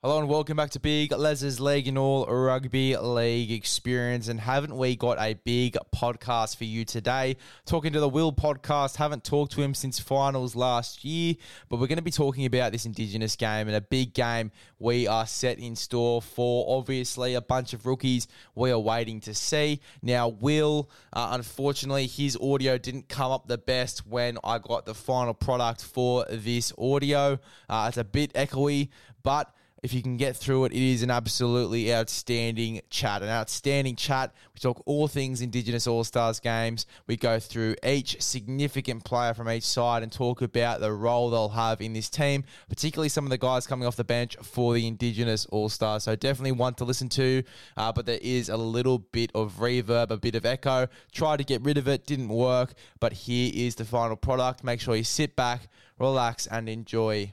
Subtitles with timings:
[0.00, 4.28] Hello and welcome back to Big Les's League and All Rugby League Experience.
[4.28, 7.36] And haven't we got a big podcast for you today?
[7.66, 8.94] Talking to the Will podcast.
[8.94, 11.34] Haven't talked to him since finals last year,
[11.68, 15.08] but we're going to be talking about this Indigenous game and a big game we
[15.08, 16.78] are set in store for.
[16.78, 19.80] Obviously, a bunch of rookies we are waiting to see.
[20.00, 24.94] Now, Will, uh, unfortunately, his audio didn't come up the best when I got the
[24.94, 27.40] final product for this audio.
[27.68, 28.90] Uh, it's a bit echoey,
[29.24, 29.52] but
[29.82, 33.22] if you can get through it, it is an absolutely outstanding chat.
[33.22, 34.32] An outstanding chat.
[34.54, 36.86] We talk all things Indigenous All Stars games.
[37.06, 41.48] We go through each significant player from each side and talk about the role they'll
[41.50, 44.86] have in this team, particularly some of the guys coming off the bench for the
[44.86, 46.04] Indigenous All Stars.
[46.04, 47.42] So definitely one to listen to,
[47.76, 50.88] uh, but there is a little bit of reverb, a bit of echo.
[51.12, 54.64] Tried to get rid of it, didn't work, but here is the final product.
[54.64, 55.68] Make sure you sit back,
[55.98, 57.32] relax, and enjoy.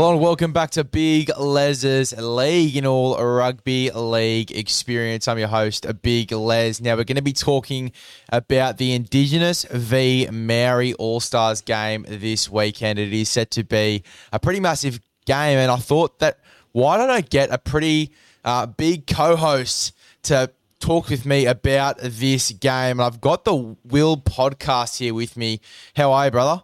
[0.00, 5.28] Hello and welcome back to Big Les's League in all rugby league experience.
[5.28, 6.80] I'm your host, Big Les.
[6.80, 7.92] Now we're going to be talking
[8.30, 12.98] about the Indigenous v Maori All Stars game this weekend.
[12.98, 16.38] It is set to be a pretty massive game, and I thought that
[16.72, 18.10] why don't I get a pretty
[18.42, 23.00] uh, big co-host to talk with me about this game?
[23.00, 25.60] And I've got the Will podcast here with me.
[25.94, 26.62] How are you, brother?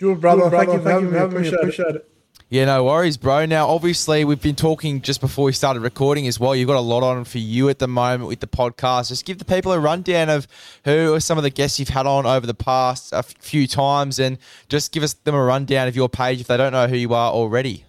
[0.00, 0.50] Good, brother.
[0.50, 1.18] Thank you for having me.
[1.20, 2.10] Appreciate, appreciate it.
[2.50, 3.46] Yeah, no worries, bro.
[3.46, 6.54] Now, obviously, we've been talking just before we started recording as well.
[6.54, 9.08] You've got a lot on for you at the moment with the podcast.
[9.08, 10.46] Just give the people a rundown of
[10.84, 14.18] who are some of the guests you've had on over the past a few times,
[14.18, 16.96] and just give us them a rundown of your page if they don't know who
[16.96, 17.86] you are already.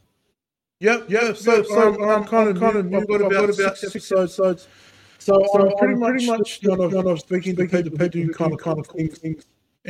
[0.79, 1.38] Yep, yep.
[1.38, 4.34] So, so I'm, I'm kind of, kind of, I've got about, about six episodes.
[4.34, 4.66] So, so,
[5.19, 8.53] so I'm pretty much, pretty much kind of, kind of speaking to people who kind
[8.53, 9.35] of, kind of things in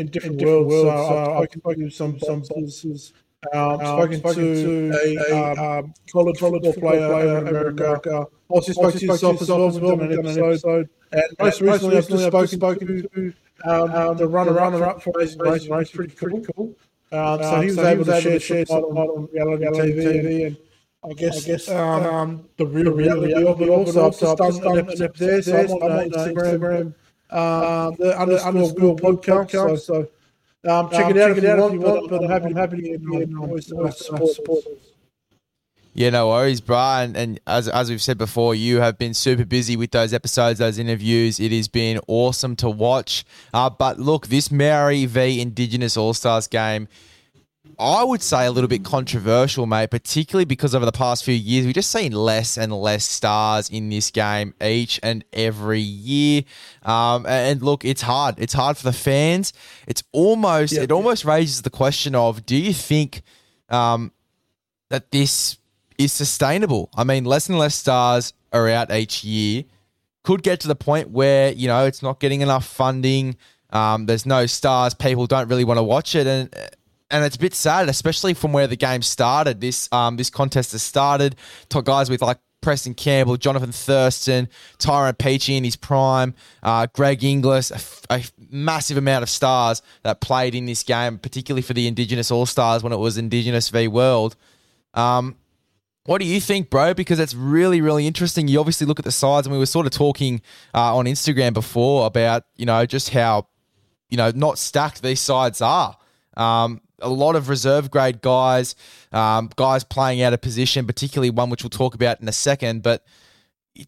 [0.07, 0.69] different, in different worlds.
[0.69, 1.07] worlds.
[1.07, 3.13] So, so I've spoken to some, some businesses.
[3.53, 7.83] Um, spoken, spoken to, to a, a um, college football player, player in America.
[7.83, 8.27] America.
[8.47, 9.69] Also spoke to yourself as well.
[9.69, 10.89] We've done an episode.
[11.11, 13.33] And most recently, I've just spoken, spoken to
[13.65, 15.67] um, um, the runner, runner up for Amazing Race.
[15.69, 16.41] Race pretty cool.
[16.55, 16.75] cool.
[17.11, 20.57] Um, so he was so able, to share, share some on reality TV, and
[21.03, 24.07] I guess, I guess um, the real reality of it also.
[24.07, 26.93] I've just done an episode there, so I'm on Instagram,
[27.29, 29.79] um, the underscore podcast.
[29.81, 30.07] So
[30.67, 32.55] um, check, um, it, out check it out if you want, but I'm happy, I'm
[32.55, 34.31] happy to get always, always support.
[34.31, 34.63] support.
[35.97, 37.15] Yeah, no worries, Brian.
[37.15, 40.59] And, and as, as we've said before, you have been super busy with those episodes,
[40.59, 41.39] those interviews.
[41.39, 43.23] It has been awesome to watch.
[43.53, 46.89] Uh, but look, this Maori v Indigenous All Stars game,
[47.77, 51.65] I would say a little bit controversial, mate, particularly because over the past few years,
[51.65, 56.43] we've just seen less and less stars in this game each and every year.
[56.83, 58.35] Um, and look, it's hard.
[58.37, 59.51] It's hard for the fans.
[59.87, 60.95] It's almost, yeah, it yeah.
[60.95, 63.23] almost raises the question of do you think
[63.69, 64.13] um,
[64.89, 65.57] that this
[65.97, 66.89] is sustainable?
[66.95, 69.63] I mean, less and less stars are out each year.
[70.23, 73.35] Could get to the point where, you know, it's not getting enough funding.
[73.71, 74.93] Um, there's no stars.
[74.93, 76.25] People don't really want to watch it.
[76.25, 76.49] And,
[77.11, 79.61] and it's a bit sad, especially from where the game started.
[79.61, 81.35] This um, this contest has started.
[81.69, 84.49] Top guys with like Preston Campbell, Jonathan Thurston,
[84.79, 86.33] Tyrone Peachey in his prime,
[86.63, 91.19] uh, Greg Inglis, a, f- a massive amount of stars that played in this game,
[91.19, 94.35] particularly for the Indigenous All Stars when it was Indigenous v World.
[94.95, 95.35] Um,
[96.05, 96.95] what do you think, bro?
[96.95, 98.47] Because it's really, really interesting.
[98.47, 100.41] You obviously look at the sides, and we were sort of talking
[100.73, 103.47] uh, on Instagram before about, you know, just how,
[104.09, 105.97] you know, not stacked these sides are.
[106.37, 108.75] Um, a lot of reserve grade guys,
[109.11, 112.83] um, guys playing out of position, particularly one which we'll talk about in a second.
[112.83, 113.05] But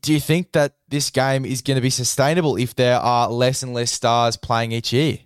[0.02, 3.64] do you think that this game is going to be sustainable if there are less
[3.64, 5.20] and less stars playing each year?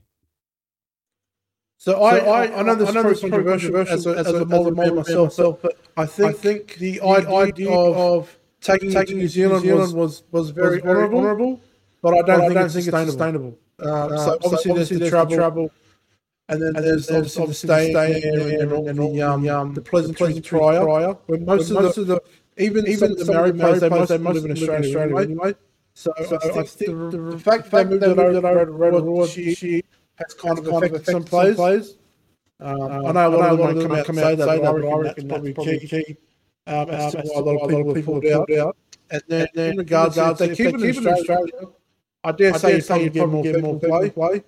[1.78, 4.28] So, so I, I, I, know this, I know is controversial, controversial as a, as
[4.28, 7.72] a, as a man myself, myself, but I think, I think the, the idea, idea
[7.72, 11.62] of taking, taking New Zealand, New Zealand was, was very, was very honourable, honourable,
[12.04, 13.12] but I don't, but think, I don't think, it's sustainable.
[13.12, 13.58] sustainable.
[13.80, 15.72] Uh, so, obviously, so obviously there's, there's the trouble, trouble
[16.52, 19.82] and then, and there's, there's obviously the staying and, and, and, the, um, um, the
[19.82, 22.22] Pleasantry prior, prior when most, when of, the, of the
[22.58, 25.24] even even the married players they most they live in Australia, Australia anyway.
[25.24, 25.54] anyway.
[25.94, 29.28] So, so I think, the, the, the fact that they moved it over to Rotorua
[30.16, 31.98] has kind of affected some players.
[32.60, 35.28] Um, I know a lot of them come out and say that, but I reckon
[35.28, 36.18] that's probably key.
[36.68, 38.76] Um, as to why a lot of people pulled out.
[39.10, 41.68] And then, in regards, to if they keep it in Australia,
[42.24, 44.44] I dare say you probably get more people play.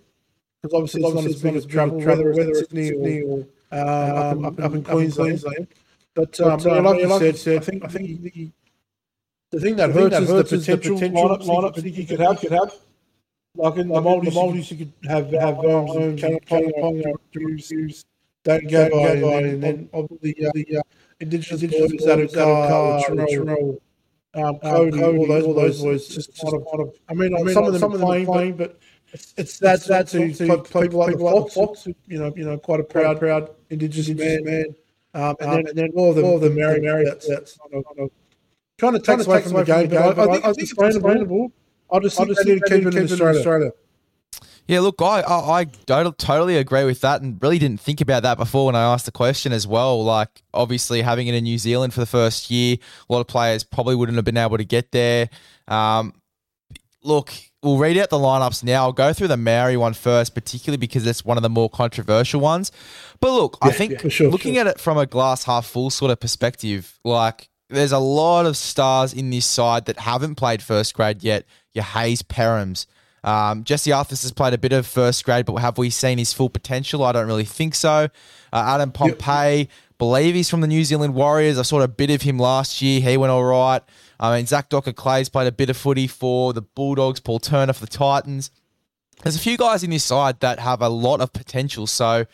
[0.64, 4.60] Because obviously, it's not as big as travel, whether, whether it's Sydney or um, up,
[4.62, 5.68] up in Queensland.
[6.16, 8.52] But, um, but um, like you said, said, I think I think the,
[9.52, 12.40] the thing that hurts is the potential lineup, lineup that you could have.
[12.40, 12.74] Could have.
[13.56, 18.06] Like in the multis, multis you could have have Holmes, Ponga, Drews,
[18.46, 20.82] Dan Gabby, and then obviously the uh,
[21.20, 23.80] Indigenous boys that are Chirell,
[24.36, 26.08] um, Cody, all those all those boys.
[26.08, 26.42] Just
[27.10, 28.80] I mean, some of them some of them playing, but
[29.14, 32.84] it's, it's that that to people like Fox, Fox, you know, you know, quite a
[32.84, 34.76] proud, proud Indigenous man, man.
[35.14, 37.06] Um, and, um, then, and then all of them, all of them marry, marry.
[37.06, 38.12] That's, that's kind of,
[38.80, 39.90] kind of takes away from the game.
[39.90, 41.52] But I, I think it's sustainable.
[41.92, 43.72] I just, I just need to keep it in Australia.
[44.66, 48.38] Yeah, look, I, I, I totally agree with that and really didn't think about that
[48.38, 50.02] before when I asked the question as well.
[50.04, 52.78] Like, obviously, having it in New Zealand for the first year,
[53.10, 55.30] a lot of players probably wouldn't have been able to get there.
[55.68, 56.14] Um,
[57.04, 57.34] look,
[57.64, 58.84] we'll read out the lineups now.
[58.84, 62.42] I'll go through the Maori one first, particularly because it's one of the more controversial
[62.42, 62.72] ones.
[63.20, 64.62] But look, yeah, I think yeah, sure, looking sure.
[64.62, 68.58] at it from a glass half full sort of perspective, like there's a lot of
[68.58, 71.46] stars in this side that haven't played first grade yet.
[71.74, 72.86] Your Hayze Perhams.
[73.24, 76.34] Um, Jesse Arthur has played a bit of first grade, but have we seen his
[76.34, 77.04] full potential?
[77.04, 78.10] I don't really think so.
[78.52, 79.70] Uh, Adam Pompey, yep.
[79.98, 81.58] believe he's from the New Zealand Warriors.
[81.58, 83.00] I saw a bit of him last year.
[83.00, 83.82] He went all right.
[84.24, 87.74] I mean, Zach Docker Clay's played a bit of footy for the Bulldogs, Paul Turner
[87.74, 88.52] for the Titans.
[89.22, 91.88] There's a few guys in this side that have a lot of potential.
[91.88, 92.26] So,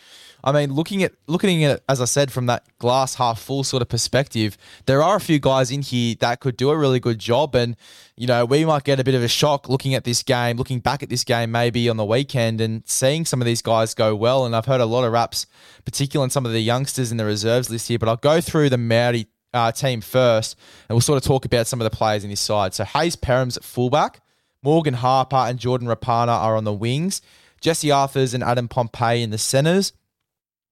[0.44, 3.63] I mean, looking at looking at it, as I said, from that glass half full
[3.63, 4.56] sort of perspective,
[4.86, 7.75] there are a few guys in here that could do a really good job, and
[8.15, 10.80] you know, we might get a bit of a shock looking at this game, looking
[10.80, 14.15] back at this game maybe on the weekend, and seeing some of these guys go
[14.15, 14.45] well.
[14.45, 15.47] And I've heard a lot of raps,
[15.86, 17.97] particularly on some of the youngsters in the reserves list here.
[17.97, 20.57] But I'll go through the Maori uh, team first,
[20.88, 22.74] and we'll sort of talk about some of the players in this side.
[22.74, 24.22] So Hayze Perhams at fullback,
[24.62, 27.22] Morgan Harper and Jordan Rapana are on the wings,
[27.62, 29.94] Jesse Arthars and Adam Pompey in the centres.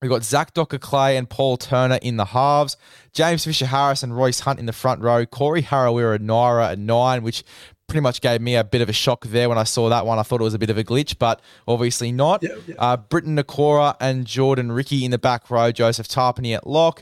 [0.01, 2.77] We've got Zach Docker Clay and Paul Turner in the halves,
[3.13, 7.24] James Fisher Harris and Royce Hunt in the front row, Corey Harawira Naera at nine,
[7.24, 7.44] which
[7.88, 10.19] pretty much gave me a bit of a shock there when I saw that one.
[10.19, 12.44] I thought it was a bit of a glitch, but obviously not.
[12.44, 12.75] Yeah, yeah.
[12.77, 17.01] Uh, Briton Nikora and Jordan Riki in the back row, Joseph Tapine at lock,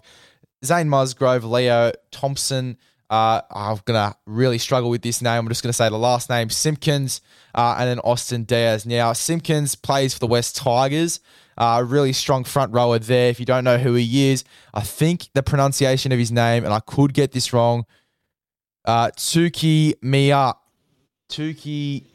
[0.63, 2.77] Zane Musgrove, Leo Thompson.
[3.09, 5.39] Uh, I'm going to really struggle with this name.
[5.39, 7.21] I'm just going to say the last name Simpkins
[7.53, 8.85] uh, and then Austin Dias.
[8.85, 11.19] Now, Simpkins plays for the West Tigers.
[11.57, 13.29] Uh, really strong front rower there.
[13.29, 14.43] If you don't know who he is,
[14.73, 17.85] I think the pronunciation of his name, and I could get this wrong,
[18.85, 20.55] uh, Tsuki Mia.
[21.29, 22.05] Tuki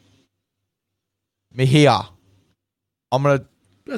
[1.57, 2.07] Mihia.
[3.11, 3.45] I'm going to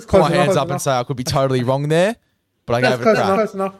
[0.02, 0.72] put my hands up enough.
[0.72, 2.16] and say I could be totally wrong there,
[2.66, 3.34] but I That's gave it a crack.
[3.34, 3.76] Enough, enough.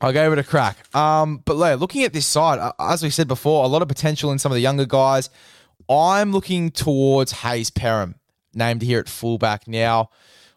[0.00, 0.94] I gave it a crack.
[0.94, 4.32] Um, but looking at this side, uh, as we said before, a lot of potential
[4.32, 5.30] in some of the younger guys.
[5.88, 8.14] I'm looking towards Hayze Perham,
[8.54, 9.66] named here at fullback.
[9.66, 10.10] Now,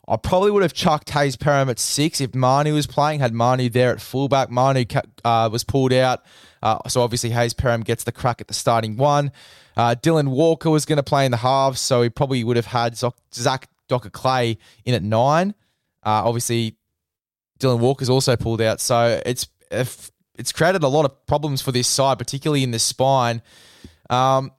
[0.07, 3.69] I probably would have chucked Hayze Perham at six if Manu was playing, had Manu
[3.69, 4.49] there at fullback.
[4.49, 4.85] Manu
[5.23, 6.23] uh, was pulled out.
[6.61, 9.31] Uh, so obviously Hayze Perham gets the crack at the starting one.
[9.75, 12.67] Uh, Dylan Walker was going to play in the halves, so he probably would have
[12.67, 12.95] had
[13.33, 15.55] Zach Docker Clay in at nine.
[16.05, 16.77] Uh, obviously,
[17.63, 18.79] Dylan Walker's also pulled out.
[18.79, 23.41] So it's it's created a lot of problems for this side, particularly in the spine.
[24.09, 24.51] Um,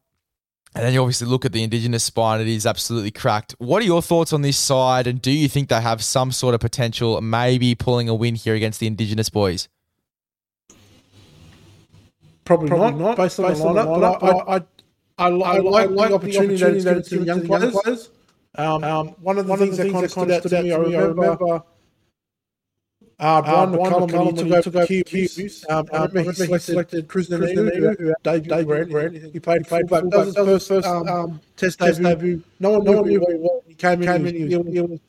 [0.75, 3.55] and then you obviously look at the Indigenous spine, it is absolutely cracked.
[3.59, 5.07] What are your thoughts on this side?
[5.07, 8.55] And do you think they have some sort of potential, maybe pulling a win here
[8.55, 9.69] against the Indigenous boys?
[12.45, 15.29] Probably, Probably not, not, based on based the lineup, on the lineup but I, I,
[15.29, 17.73] I, I, like, like the opportunity, that it's given to the young players.
[17.73, 18.11] players.
[18.57, 20.63] Um, um, one of the one things, of the things that kind of stood out
[20.63, 21.63] to me, I remember
[23.19, 25.75] uh, Brian uh, McCullum, McCullum when he took over.
[25.75, 29.17] Um, I remember he selected, selected Chris Nanu, who Dave, Brand.
[29.33, 30.05] He played, fullback.
[30.11, 32.43] That was his first, first um, um, test debut.
[32.61, 33.63] No one, no one knew what he was.
[33.67, 35.01] He came in, he was, he was,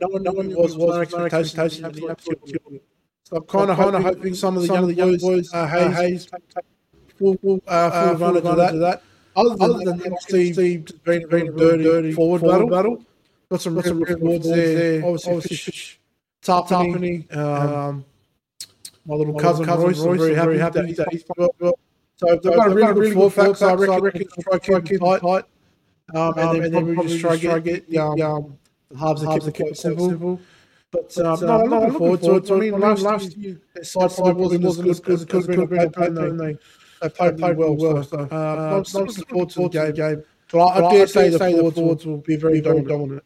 [0.00, 1.94] no one, no one was, was no expectation.
[1.94, 2.84] He absolutely killed it.
[3.24, 6.28] So I'm kind of hoping, some of the young, young boys, uh, Hayes, Hayes
[7.18, 9.02] full, full, uh, full of that.
[9.36, 13.04] Other than, that, Steve, Steve been, been a dirty, dirty forward, battle.
[13.50, 15.04] Got some rewards there.
[15.04, 15.98] Obviously,
[16.44, 18.04] Top Toppany, um,
[19.06, 21.50] my little my cousin, cousin Royce, Royce, very happy, very happy that he's got.
[22.16, 24.82] So they've got a really, really good full so I reckon, I reckon try to
[24.82, 25.44] keep it tight.
[26.14, 28.58] Um, and, um, then, and then we'll just try to get the, um, um,
[28.90, 30.08] the halves and keep it quite simple.
[30.10, 30.40] simple.
[30.92, 32.50] But um, no, I'm looking forward to it.
[32.50, 36.36] I mean, last, last year, side side wasn't as good as it could have been.
[36.36, 36.58] They
[37.00, 37.74] they played played well.
[37.74, 38.04] well.
[38.04, 40.22] So, uh, I'm looking forward to the game.
[40.52, 43.24] But I dare say the forwards will be very, very dominant.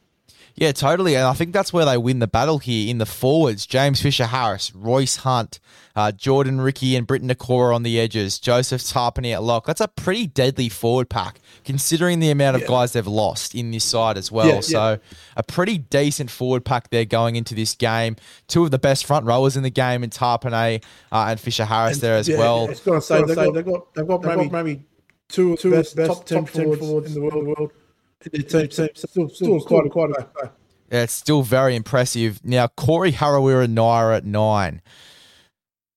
[0.61, 1.15] Yeah, totally.
[1.15, 3.65] And I think that's where they win the battle here in the forwards.
[3.65, 5.61] James Fisher Harris, Royce Hunt,
[5.95, 8.41] uh, Jordan Riki, and Briton Nikora on the edges.
[8.41, 9.67] Joseph Tapine at lock.
[9.67, 13.85] That's a pretty deadly forward pack, considering the amount of guys they've lost in this
[13.85, 14.49] side as well.
[14.49, 14.61] Yeah, yeah.
[14.61, 14.99] so
[15.37, 18.17] a pretty decent forward pack there going into this game.
[18.49, 21.99] Two of the best front rowers in the game in Tapine uh, and Fisher Harris
[21.99, 22.69] there as Yeah, well.
[22.69, 24.83] It's got to say they've got, they've got they've got maybe, maybe
[25.29, 27.47] two two best, best top ten forwards, in the world.
[27.47, 27.71] world.
[27.71, 27.88] The
[28.23, 30.53] team, team still, still quite a quite a back.
[30.91, 32.45] Yeah, it's still very impressive.
[32.45, 34.81] Now, Corey Harawira Naera at nine.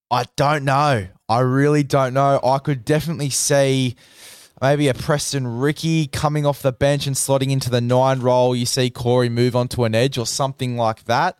[0.09, 1.07] I don't know.
[1.29, 2.41] I really don't know.
[2.43, 3.95] I could definitely see
[4.61, 8.53] maybe a Preston Riki coming off the bench and slotting into the nine role.
[8.53, 11.37] You see Corey move onto an edge or something like that.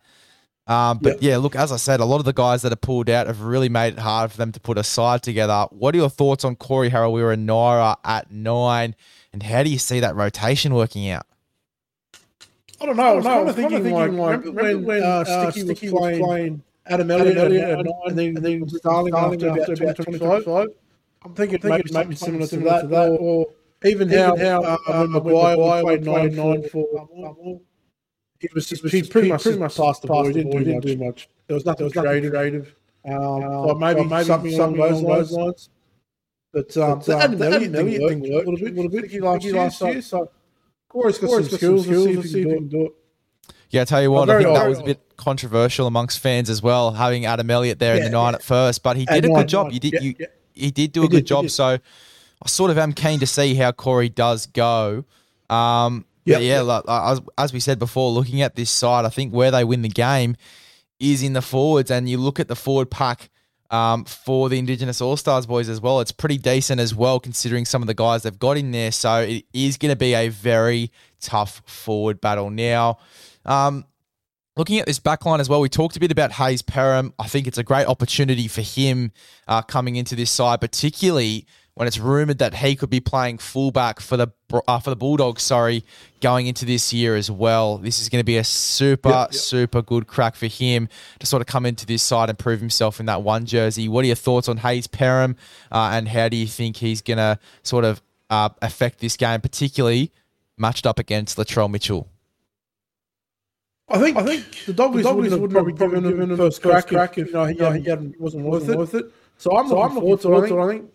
[0.68, 1.38] Um, but yeah.
[1.38, 3.68] look, as I said, a lot of the guys that are pulled out have really
[3.68, 5.66] made it hard for them to put a side together.
[5.72, 8.96] What are your thoughts on Corey Harawira Naera at nine?
[9.34, 11.26] And how do you see that rotation working out?
[12.82, 13.04] I don't know.
[13.04, 17.12] I was kind of thinking, like, remember when, when uh, Sticky, was playing, playing Adam
[17.12, 20.68] Elliott, Elliott at nine, and then, and then Starling after, after about 25?
[21.24, 23.48] I'm thinking, maybe something similar to that, or, or
[23.84, 26.86] even how, how uh, when Maguire played nine nine for
[28.40, 30.26] he was just he pretty much pretty much passed the ball.
[30.26, 31.30] He didn't, didn't do much.
[31.46, 32.32] There was nothing creative.
[32.32, 32.76] creative.
[33.06, 35.70] Um, so maybe maybe something along those lines.
[36.54, 36.66] Lines.
[36.74, 37.42] But um, the Adam
[37.76, 38.78] Elliott thing worked a little bit.
[38.78, 39.54] A little bit.
[39.54, 40.30] Last year, so
[40.90, 41.88] Corey's got some skills.
[41.88, 42.92] Let's see if he can do it.
[43.70, 44.70] Yeah, I tell you what, Oh, I think that old.
[44.70, 48.34] was a bit controversial amongst fans as well, having Adam Elliott there in the nine
[48.34, 48.36] yeah.
[48.36, 49.68] at first, but he At did a nine, good job.
[49.68, 49.74] nine.
[49.76, 50.26] You did Yeah, you yeah.
[50.54, 51.50] he did do He a good did, he job.
[51.50, 51.66] So
[52.44, 55.06] I sort of am keen to see how Corey does go.
[55.50, 56.62] Um Yeah, but yeah, yeah.
[56.62, 59.84] like, as, as we said before, looking at this side, I think where they win
[59.84, 60.36] the game
[61.00, 63.30] is in the forwards, and you look at the forward pack
[63.72, 66.00] um, for the Indigenous All Stars boys as well.
[66.02, 68.92] It's pretty decent as well, considering some of the guys they've got in there.
[68.92, 73.00] So it is going to be a very tough forward battle now.
[73.46, 73.86] Um,
[74.58, 77.14] Looking at this back line as well, we talked a bit about Hayze Perham.
[77.18, 79.14] I think it's a great opportunity for him
[79.48, 84.00] uh, coming into this side, particularly when it's rumored that he could be playing fullback
[84.00, 84.28] for the
[84.68, 85.42] uh, for the Bulldogs.
[85.42, 85.84] Sorry,
[86.20, 87.78] going into this year as well.
[87.78, 91.48] This is going to be a super super good crack for him to sort of
[91.48, 93.88] come into this side and prove himself in that one jersey.
[93.88, 95.36] What are your thoughts on Hayze Perham,
[95.72, 99.42] uh, and how do you think he's going to sort of uh, affect this game,
[99.42, 100.12] particularly
[100.58, 102.08] matched up against Latrell Mitchell?
[103.88, 107.18] I think I think the Doggies, would have probably given him the first crack, crack
[107.18, 108.78] if you know he, he hadn't wasn't worth it.
[108.78, 109.12] Worth it.
[109.38, 110.52] So I'm looking forward to it.
[110.52, 110.92] I think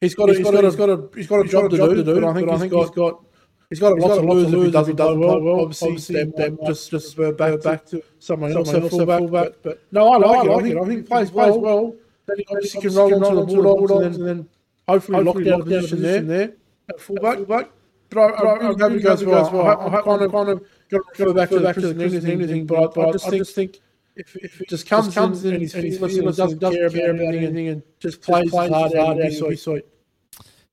[0.00, 2.20] he's got a, he's got a, he's got a he's got a job to do.
[2.20, 3.24] But I think he's got
[3.70, 5.60] he's got a lot to lose if he doesn't do well.
[5.60, 9.52] Obviously, they just just back back to someone else at fullback.
[9.62, 10.50] But no, I like it.
[10.50, 11.94] I think I think he plays well.
[12.26, 14.48] Then he obviously can roll into the Bulldogs and then
[14.86, 16.52] hopefully lock down a position there
[16.88, 17.38] at fullback.
[17.46, 17.72] But
[18.16, 19.60] I, I, I hope it goes well.
[19.66, 23.08] I, I kind of, kind of go, go back to the anything, anything, but I,
[23.08, 23.80] I just think
[24.18, 27.34] if, if it just comes, comes in and he's fearless and doesn't, doesn't care about
[27.34, 29.86] anything and just plays hard, hard, hard, and be sweet.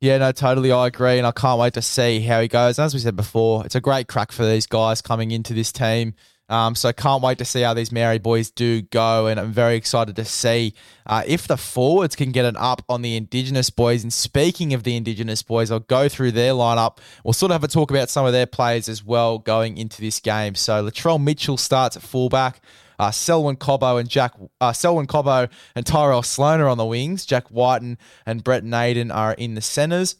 [0.01, 0.71] Yeah, no, totally.
[0.71, 2.77] I agree, and I can't wait to see how he goes.
[2.79, 6.15] As we said before, it's a great crack for these guys coming into this team.
[6.47, 9.75] Um, so can't wait to see how these Mary boys do go, and I'm very
[9.75, 10.75] excited to see
[11.07, 14.03] uh, if the forwards can get an up on the Indigenous boys.
[14.03, 16.97] And speaking of the Indigenous boys, I'll go through their lineup.
[17.23, 20.01] We'll sort of have a talk about some of their players as well going into
[20.01, 20.53] this game.
[20.53, 22.61] So Latrell Mitchell starts at fullback.
[22.99, 27.25] Uh, Selwyn Cobbo and Jack uh, Selwyn Cobbo and Tyrell Sloan are on the wings.
[27.25, 30.17] Jack Wighton and Brent Naden are in the centres.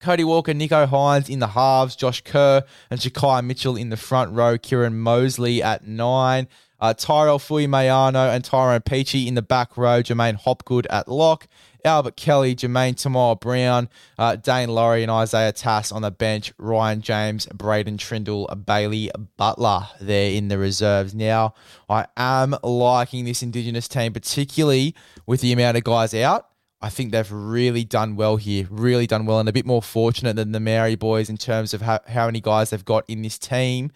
[0.00, 4.32] Cody Walker, Nicho Hynes in the halves, Josh Kerr and Shaquai Mitchell in the front
[4.32, 6.46] row, Kierran Moseley at nine,
[6.78, 11.48] uh, Tyrell Fuimaono and Tyrone Peachey in the back row, Jermaine Hopgood at lock,
[11.84, 17.00] Albert Kelly, Jermaine Tamar Brown, uh, Dane Laurie and Isaiah Tass on the bench, Ryan
[17.00, 21.14] James, Braidon Trindall, Bailey Butler there in the reserves.
[21.14, 21.54] Now,
[21.88, 24.94] I am liking this Indigenous team, particularly
[25.26, 26.48] with the amount of guys out.
[26.80, 30.36] I think they've really done well here, really done well, and a bit more fortunate
[30.36, 33.36] than the Maori boys in terms of how, how many guys they've got in this
[33.38, 33.90] team.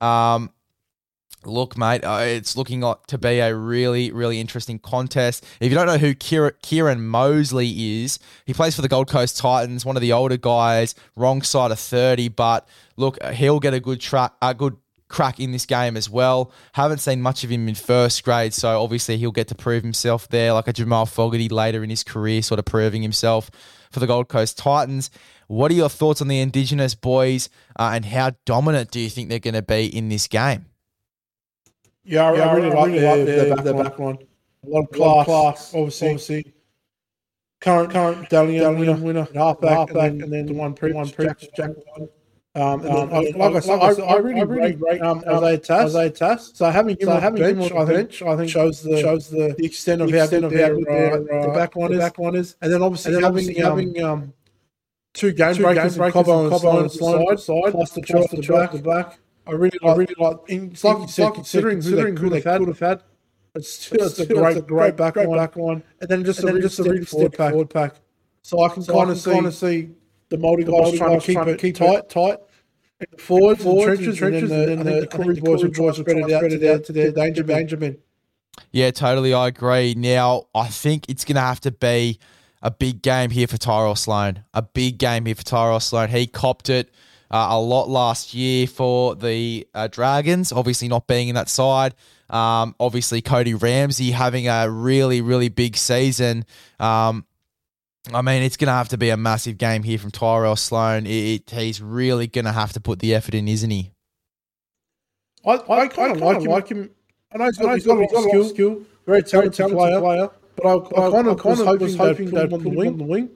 [0.00, 0.52] Um,
[1.44, 5.44] look, mate, uh, it's looking to be a really, really interesting contest.
[5.60, 9.84] If you don't know who Kierran, Moseley is, he plays for the Gold Coast Titans,
[9.84, 14.00] one of the older guys, wrong side of 30, but look, he'll get a good
[14.00, 14.76] track, a good
[15.08, 16.52] crack in this game as well.
[16.72, 20.28] Haven't seen much of him in first grade, so obviously he'll get to prove himself
[20.28, 23.50] there, like a Jamal Fogarty later in his career, sort of proving himself
[23.90, 25.10] for the Gold Coast Titans.
[25.48, 29.28] What are your thoughts on the Indigenous boys, uh, and how dominant do you think
[29.28, 30.66] they're going to be in this game?
[32.10, 34.18] Yeah, I, I really, like their, their, their back line.
[34.66, 36.08] A lot of class, class obviously.
[36.08, 36.54] obviously.
[37.60, 41.26] Current, current Dally M winner, winner, halfback, halfback, and then, the one pre, one pre,
[41.26, 41.70] Jack, Jack.
[42.56, 45.86] Um, and then, I- like I said, I, I really rate, rate um, Isaiah Tass.
[45.90, 46.50] Isaiah Tass.
[46.54, 48.36] So having him, So on, having the him bench, on I the think, bench, I
[48.36, 50.88] think shows the shows the, the extent of the how extent good how their, good
[50.88, 52.00] uh, their, the uh, back line the is.
[52.00, 52.56] back line is.
[52.60, 54.32] And then obviously And then having obviously having having, um,
[55.14, 57.40] two game two breakers, game and breakers Cobbo and and Cobbo Sloan and Sloan side,
[57.40, 59.18] side, plus the plus the the back, the the back.
[59.46, 60.36] I really, I really like.
[60.48, 63.02] In, like you said, like considering, considering who they could have had,
[63.54, 65.38] it's still it's a still great, it's a great great back back line.
[65.38, 65.50] line.
[65.56, 65.82] line.
[66.00, 67.50] And then just And a then just a step really forward pack.
[67.50, 67.94] forward pack.
[68.42, 69.90] So I can So kind of see kind of see
[70.28, 72.38] the Multi the guys trying to keep trying it keep tight, it tight.
[73.00, 75.06] In the forwards, Forwards and and trenches, trenches, and then, and the, then the the
[75.06, 76.84] Corey Corey boys will boys try to spread it out spread to it their, out
[76.84, 77.98] to their danger, danger danger men.
[78.72, 79.32] Yeah, totally.
[79.32, 79.94] I agree.
[79.96, 82.18] Now, I think it's going to have to be
[82.62, 84.44] a big game here for Tyrell Sloan.
[84.52, 86.10] A big game here for Tyrell Sloan.
[86.10, 86.90] He copped it
[87.30, 91.94] uh, a lot last year for the uh, Dragons, obviously not being in that side.
[92.28, 96.44] Um, obviously, Cody Ramsey having a really, really big season.
[96.78, 97.24] Um,
[98.12, 101.06] I mean, it's going to have to be a massive game here from Tyrell Sloan.
[101.06, 103.92] It, it, he's really going to have to put the effort in, isn't he?
[105.44, 106.50] I, I kind of like him.
[106.50, 106.90] Like him.
[107.32, 109.78] I know he's got, he's got, he's got a lot of skill, very talented, talented
[109.78, 110.30] player, player.
[110.56, 112.54] But I, I, kind of, kind was of hoping, was they'd hoping put they'd him
[112.54, 112.88] on the put him wing.
[112.88, 113.30] on the wing.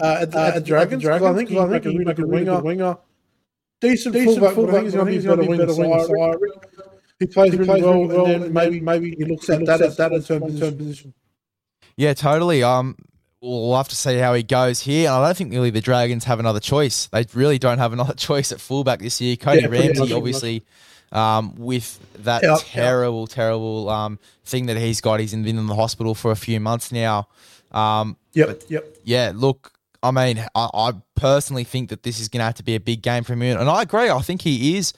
[0.00, 1.88] Uh, at, the, Uh, at the Dragons, because I think he's I like think a
[1.90, 2.56] he's really like a really winger.
[2.56, 2.96] good winger.
[3.80, 6.04] Decent, Decent fullback, fullback, but I think he's going to be a better winger.
[6.04, 6.38] So I winger.
[6.38, 6.60] reckon
[7.20, 9.64] he plays He really plays well, really well, and then maybe maybe he looks at
[9.66, 11.14] that as that as long-term long-term position.
[11.96, 12.62] Yeah, totally.
[12.62, 12.96] Um,
[13.40, 15.08] we'll have to see how he goes here.
[15.08, 17.06] And I don't think really the Dragons have another choice.
[17.08, 19.36] They really don't have another choice at fullback this year.
[19.36, 20.64] Cody Yeah, Ramsey, much, obviously,
[21.12, 22.58] um, with that Yeah, yeah.
[22.64, 25.20] terrible, terrible um thing that he's got.
[25.20, 27.28] He's been in the hospital for a few months now.
[27.70, 28.84] Um, Yep, yep.
[29.04, 29.72] yeah, look,
[30.04, 32.80] I mean, I, I personally think that this is going to have to be a
[32.80, 34.10] big game for him, and I agree.
[34.10, 34.92] I think he is.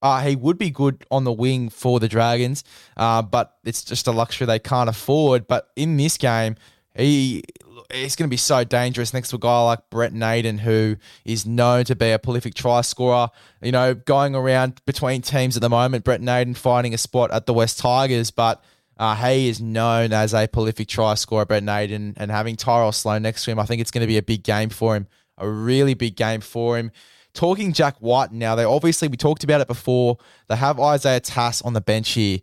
[0.00, 2.62] Uh, he would be good on the wing for the Dragons,
[2.96, 5.46] uh, but it's just a luxury they can't afford.
[5.48, 6.56] But in this game,
[6.94, 7.42] he
[7.90, 11.44] it's going to be so dangerous next to a guy like Brent Naden, who is
[11.44, 13.28] known to be a prolific try scorer.
[13.60, 17.46] You know, going around between teams at the moment, Brent Naden finding a spot at
[17.46, 18.62] the West Tigers, but
[18.98, 23.22] uh, he is known as a prolific try scorer, Brent Naden, and having Tyrell Sloan
[23.22, 25.06] next to him, I think it's going to be a big game for him,
[25.38, 26.92] a really big game for him.
[27.34, 30.18] Talking Jack White now, they obviously we talked about it before.
[30.48, 32.40] They have Isaiah Tass on the bench here.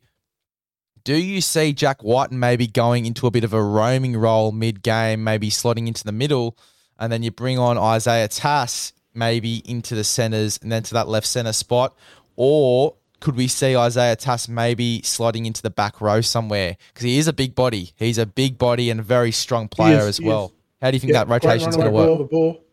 [1.04, 4.82] Do you see Jack White maybe going into a bit of a roaming role mid
[4.82, 6.58] game, maybe slotting into the middle,
[6.98, 11.08] and then you bring on Isaiah Tass maybe into the centers and then to that
[11.08, 11.96] left center spot?
[12.36, 16.78] Or could we see Isaiah Tass maybe slotting into the back row somewhere?
[16.94, 17.92] Because he is a big body.
[17.96, 20.46] He's a big body and a very strong player is, as well.
[20.46, 20.52] is.
[20.82, 22.08] How do you think that great rotation's going to work?
[22.08, 22.64] ball, the ball.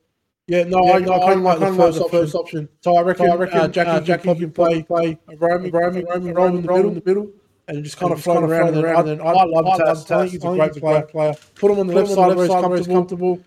[0.47, 2.35] Yeah, no, Yeah, I, no, I kind of like the first, like the first first
[2.37, 2.69] option.
[2.81, 5.37] So I reckon, So I reckon, uh, Jackie, uh, Jackie, Jackie can play, play a
[5.37, 7.31] roaming, roaming, roaming, roaming, roaming in the middle,
[7.67, 8.77] and just kind of float around.
[8.77, 10.09] And then I, I love Tass.
[10.11, 11.03] I think he's a great player.
[11.03, 11.35] player.
[11.57, 13.41] Put him on the left side where he's comfortable.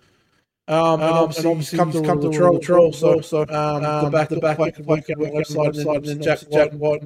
[0.70, 4.56] Um, and obviously, he's comfortable, comfortable with control, so, so um, the back, the back,
[4.58, 7.02] back, back, back, the left side, and then Jack, Jack White.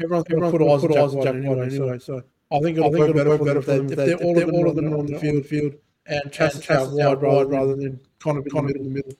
[0.00, 1.98] Everyone's going to put eyes on Jack White anyway, anyway.
[2.00, 4.54] So I think it'll work better for them if they- if they're all of them
[4.56, 5.74] all of them on the field, field,
[6.06, 9.12] and Tass out wide rather than kind of in the middle.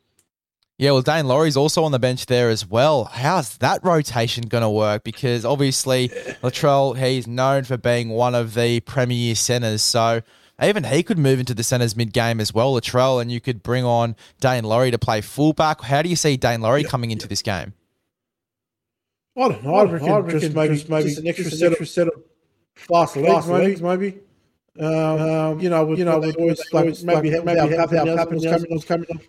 [0.79, 3.05] Yeah, well, Dane Laurie's also on the bench there as well.
[3.05, 5.03] How's that rotation going to work?
[5.05, 6.09] Because obviously,
[6.43, 9.83] Latrell, he's known for being one of the premier centers.
[9.83, 10.23] So
[10.63, 13.63] even he could move into the centers mid game as well, Latrell, and you could
[13.63, 15.83] bring on Dane Laurie to play fullback.
[15.83, 17.75] How do you see Dane Laurie coming into this game?
[19.37, 19.75] I don't know.
[19.75, 22.23] I reckon, I reckon just maybe just maybe just an extra set, extra set of
[22.75, 23.81] fast legs, maybe.
[23.81, 24.21] maybe.
[24.81, 28.07] Um, um, you know, with, you know, with always like, maybe maybe maybe have have
[28.07, 29.21] happens coming on coming on.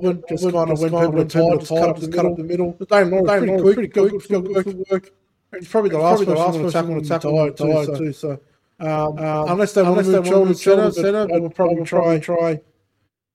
[0.00, 2.44] When just kind of when people are tired, just cut up the cut up the
[2.44, 2.72] middle.
[2.78, 5.12] But Dane Laurie's pretty quick, pretty good, good, good, good work.
[5.58, 6.70] He's probably the last person to
[7.08, 8.12] tackle on tackle too.
[8.12, 8.40] So
[8.78, 12.60] um, unless they want to move Joel to center, center, they will probably try try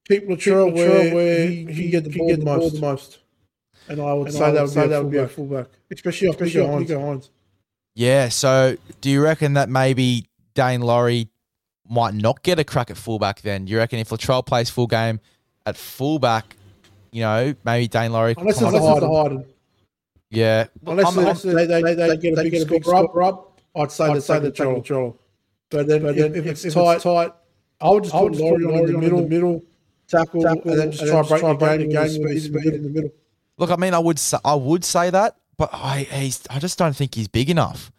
[0.07, 3.19] keep Latrell where where he he get the ball the most.
[3.87, 6.85] And I would say that would say that would be a fullback, especially off Nicho
[6.87, 7.29] Hynes.
[7.95, 11.27] Yeah, so do you reckon that maybe Dane Laurie
[11.89, 13.65] might not get a crack at fullback then?
[13.65, 15.19] Do you reckon if Latrell plays full game
[15.65, 16.55] at fullback,
[17.11, 19.45] you know, maybe Dane Laurie Unless it's the Harden.
[20.29, 20.67] Yeah.
[20.85, 23.91] Unless, I'm- I'm- unless they, they, they, they get a big, big score up, I'd
[23.91, 25.13] say I'd say the tackle draw.
[25.71, 27.31] But then, but then if, if, it's tight, tight,
[27.79, 29.63] I would just put Laurie on in the middle, middle
[30.07, 33.11] tackle, and then just try to break the game, speed, speed in the middle.
[33.57, 36.77] Look, I mean, I would say, I would say that, but I he's I just
[36.77, 37.91] don't think he's big enough.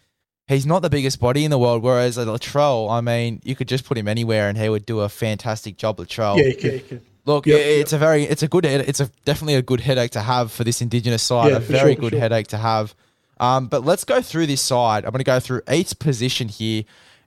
[0.49, 1.83] He's not the biggest body in the world.
[1.83, 5.01] Whereas a Latrell, I mean, you could just put him anywhere and he would do
[5.01, 5.97] a fantastic job.
[5.99, 6.37] Latrell.
[6.37, 6.73] Yeah, you can.
[6.73, 7.01] You can.
[7.25, 10.11] Look, Yep, it- it's a very, it's a good, it's a definitely a good headache
[10.11, 11.53] to have for this Indigenous side.
[11.53, 12.21] Yeah, a very sure, good sure.
[12.21, 12.95] headache to have.
[13.39, 15.05] Um, but let's go through this side.
[15.05, 16.83] I'm going to go through each position here,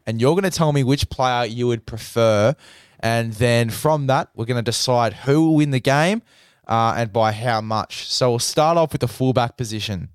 [0.06, 2.56] and you're going to tell me which player you would prefer,
[3.00, 6.22] and then from that, we're going to decide who will win the game.
[6.68, 8.08] uh, and by how much.
[8.12, 10.10] So we'll start off with the fullback position.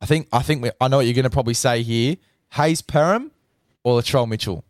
[0.00, 2.16] I think I think we, I know what you're going to probably say here:
[2.52, 3.30] Hayze Perham
[3.82, 4.62] or Latrell Mitchell.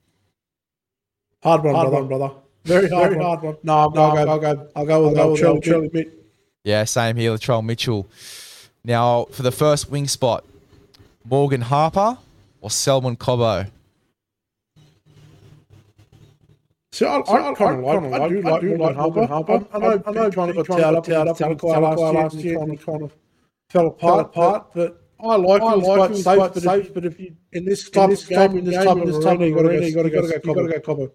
[1.42, 2.30] Hard one, brother, brother.
[2.64, 3.56] Very hard, Very hard one.
[3.62, 4.68] No, no, I'll, go, I'll go.
[4.74, 6.26] I'll go with I'll go with Charlie Mitt.
[6.64, 8.08] Yeah, same here, Latrell Mitchell.
[8.82, 10.44] Now for the first wing spot,
[11.24, 12.18] Morgan Harper
[12.60, 13.70] or Selwyn Cobbo.
[16.96, 19.26] See, I, I, I kind of like, I do like, do like Harper.
[19.26, 19.66] Harper.
[19.70, 22.58] I, know, I know, trying to got towed up, towed up, towed up last year,
[22.58, 23.14] and kind of
[23.68, 24.68] fell apart, apart.
[24.74, 25.80] But I like I him.
[25.80, 26.94] Like quite safe, but safe.
[26.94, 29.54] But if you in this type of game, in this type of this type, you
[29.54, 31.12] got to go, you got to go, you got to go, Cobbo.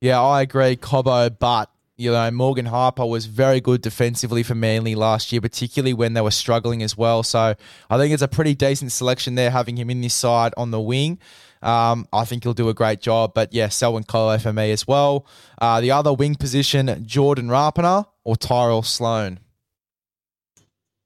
[0.00, 4.94] Yeah, I agree, Cobbo, but you know, Morgan Harper was very good defensively for Manly
[4.94, 7.24] last year, particularly when they were struggling as well.
[7.24, 7.56] So
[7.90, 10.80] I think it's a pretty decent selection there, having him in this side on the
[10.80, 11.18] wing.
[11.62, 13.32] Um, I think he'll do a great job.
[13.34, 15.26] But yeah, Selwyn Cobbo for me as well.
[15.60, 19.40] Uh, the other wing position, Jordan Rapana or Tyrell Sloan?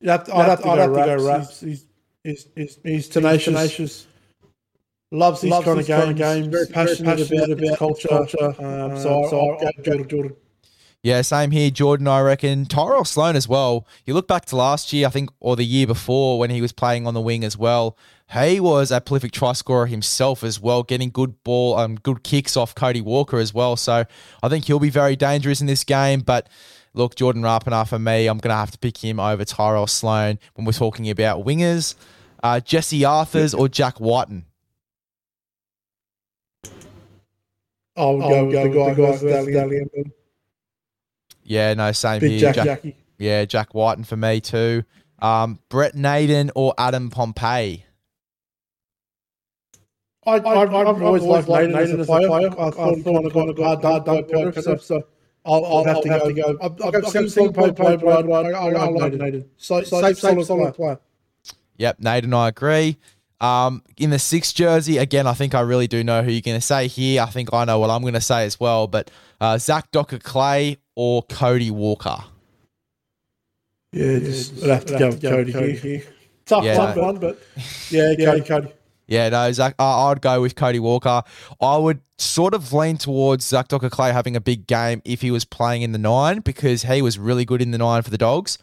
[0.02, 1.60] I'd have to, I'd have to, I'd go, have to go Raps.
[1.60, 1.86] He's,
[2.22, 3.54] he's, he's, he's tenacious.
[3.54, 4.06] tenacious.
[5.10, 6.46] Loves these Loves kind, of games, games.
[6.48, 8.08] Very passionate, very passionate about, about culture.
[8.08, 8.46] culture.
[8.58, 10.08] Um, so, so I'll, I'll go Jordan.
[10.08, 10.36] Jordan.
[11.04, 12.08] Yeah, same here, Jordan.
[12.08, 13.86] I reckon Tyrell Sloan as well.
[14.06, 16.72] You look back to last year, I think, or the year before when he was
[16.72, 17.98] playing on the wing as well.
[18.32, 22.56] He was a prolific try scorer himself as well, getting good ball, um, good kicks
[22.56, 23.76] off Cody Walker as well.
[23.76, 24.06] So
[24.42, 26.20] I think he'll be very dangerous in this game.
[26.20, 26.48] But
[26.94, 30.38] look, Jordan Rapana for me, I'm going to have to pick him over Tyrell Sloan
[30.54, 31.96] when we're talking about wingers.
[32.42, 34.46] Uh, Jesse Arthars or Jack Wighton?
[37.94, 40.12] I'll go, go with the guy, the guy Dally
[41.44, 42.40] yeah, no, same Big here.
[42.40, 42.96] Jack, Jack, Jackie.
[43.18, 44.84] Yeah, Jack Wighton for me too.
[45.20, 47.84] Um, Brent Naden or Adam Pompey?
[50.26, 52.30] I, I, I've, I've always liked Naden as a player.
[52.30, 55.06] I thought he kind of got a hard, hard, hard player, so, so
[55.44, 56.28] I'll, I'll, have, to go.
[56.28, 56.58] To go.
[56.62, 59.48] I've, I've, I've seen Pompey play, but I, I, I like Naden.
[59.56, 60.98] So, safe, solid, solid player.
[61.76, 62.98] Yep, Naden, I agree.
[63.40, 66.56] Um, in the sixth jersey, again, I think I really do know who you're going
[66.56, 67.22] to say here.
[67.22, 68.86] I think I know what I'm going to say as well.
[68.86, 72.18] But uh, Zach Docker Clay or Cody Walker?
[73.92, 76.02] Yeah, just I'd have to go with Cody, Cody here.
[76.46, 77.02] Tough, yeah, tough no.
[77.02, 77.38] one, but
[77.90, 78.68] yeah, yeah, Cody, Cody.
[79.06, 81.22] Yeah, no, Zach, I'd go with Cody Walker.
[81.60, 85.30] I would sort of lean towards Zach Docker Clay having a big game if he
[85.30, 88.18] was playing in the nine because he was really good in the nine for the
[88.18, 88.58] Dogs.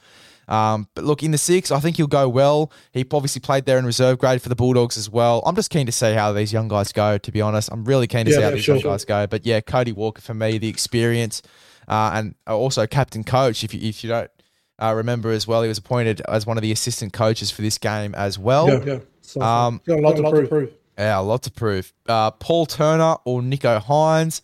[0.47, 2.71] Um, but look, in the six, I think he'll go well.
[2.91, 5.41] He obviously played there in reserve grade for the Bulldogs as well.
[5.45, 7.69] I'm just keen to see how these young guys go, to be honest.
[7.71, 8.91] I'm really keen to yeah, see how these sure, young sure.
[8.91, 9.27] guys go.
[9.27, 11.41] But yeah, Cody Walker for me, the experience,
[11.87, 13.63] uh, and also captain coach.
[13.63, 14.31] If you if you don't
[14.79, 17.77] uh, remember as well, he was appointed as one of the assistant coaches for this
[17.77, 18.67] game as well.
[18.67, 18.99] Yeah, yeah.
[19.21, 20.43] So, um, got a lot, got a lot to, prove.
[20.43, 20.73] to prove.
[20.97, 21.93] Yeah, a lot to prove.
[22.07, 24.41] Uh, Paul Turner or Nicho Hynes?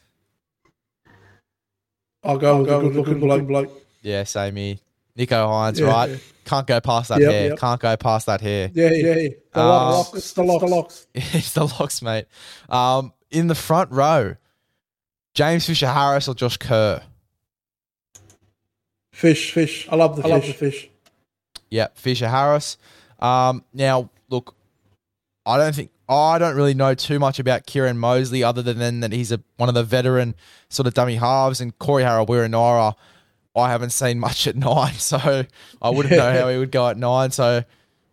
[2.23, 3.47] I'll go I'll with go a good looking bloke.
[3.47, 3.83] bloke.
[4.01, 4.77] Yeah, same here.
[5.17, 6.09] Nicho Hynes, yeah, right?
[6.11, 6.17] Yeah.
[6.45, 7.49] Can't go past that yep, hair.
[7.49, 7.59] Yep.
[7.59, 8.71] Can't go past that hair.
[8.73, 9.29] Yeah, yeah, yeah.
[9.53, 10.05] The um.
[10.13, 10.61] It's the locks.
[10.63, 11.07] The locks.
[11.13, 12.25] it's the locks, mate.
[12.69, 14.35] Um, in the front row,
[15.33, 17.01] James Fisher Harris or Josh Kerr?
[19.11, 19.87] Fish, fish.
[19.91, 20.31] I love the I fish.
[20.31, 20.89] love the fish.
[21.69, 22.77] Yeah, Fisher Harris.
[23.19, 24.55] Um, now, look,
[25.45, 29.11] I don't think I don't really know too much about Kierran Moseley other than that
[29.11, 30.35] he's a one of the veteran
[30.69, 32.95] sort of dummy halves, and Corey Harawira-Naera.
[33.57, 35.45] I haven't seen much at nine, so
[35.81, 37.31] I wouldn't know how he would go at nine.
[37.31, 37.63] So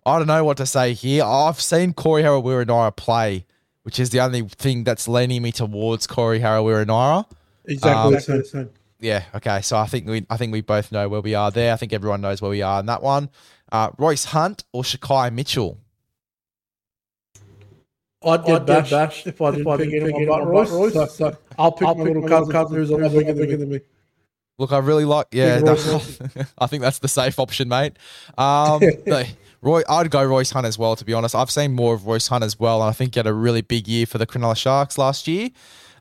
[0.06, 1.24] I don't know what to say here.
[1.24, 3.46] I've seen Corey Harawira-Naera play,
[3.82, 7.26] which is the only thing that's leaning me towards Corey Harawira-Naera.
[7.66, 8.60] Exactly.
[8.60, 9.24] Um, yeah.
[9.34, 9.60] Okay.
[9.62, 11.72] So I think we I think we both know where we are there.
[11.72, 13.30] I think everyone knows where we are in that one.
[13.72, 15.78] Uh, Royce Hunt or Shaquai Mitchell.
[18.26, 20.46] I'd get, I'd bashed, get bashed if I didn't, if I didn't pick anyone but
[20.46, 20.70] Royce.
[20.70, 20.92] Royce.
[20.94, 23.68] So, so I'll pick I'll my pick little cousin, cousin who's a lot bigger than
[23.70, 23.80] me.
[24.58, 25.28] Look, I really like.
[25.32, 25.60] Yeah,
[26.58, 27.94] I think that's the safe option, mate.
[28.38, 28.80] Um,
[29.62, 30.94] Roy, I'd go Royce Hunt as well.
[30.94, 33.18] To be honest, I've seen more of Royce Hunt as well, and I think he
[33.18, 35.50] had a really big year for the Cronulla Sharks last year.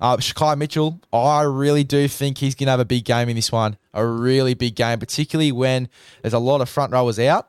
[0.02, 3.38] Uh, Shaquai Mitchell, I really do think he's going to have a big game in
[3.38, 3.78] this one.
[3.94, 5.88] A really big game, particularly when
[6.22, 7.48] there's a lot of front rowers out.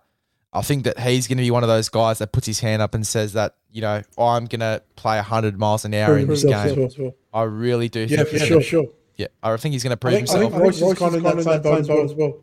[0.53, 2.81] I think that he's going to be one of those guys that puts his hand
[2.81, 6.29] up and says that, you know, I'm going to play 100 miles an hour in
[6.29, 6.45] this
[6.97, 7.13] game.
[7.33, 8.87] I really do yeah, for sure, sure.
[9.17, 10.53] Yeah, I think he's going to prove I think, himself.
[10.53, 12.39] I think Royce, Royce is kind of in that same boat as well.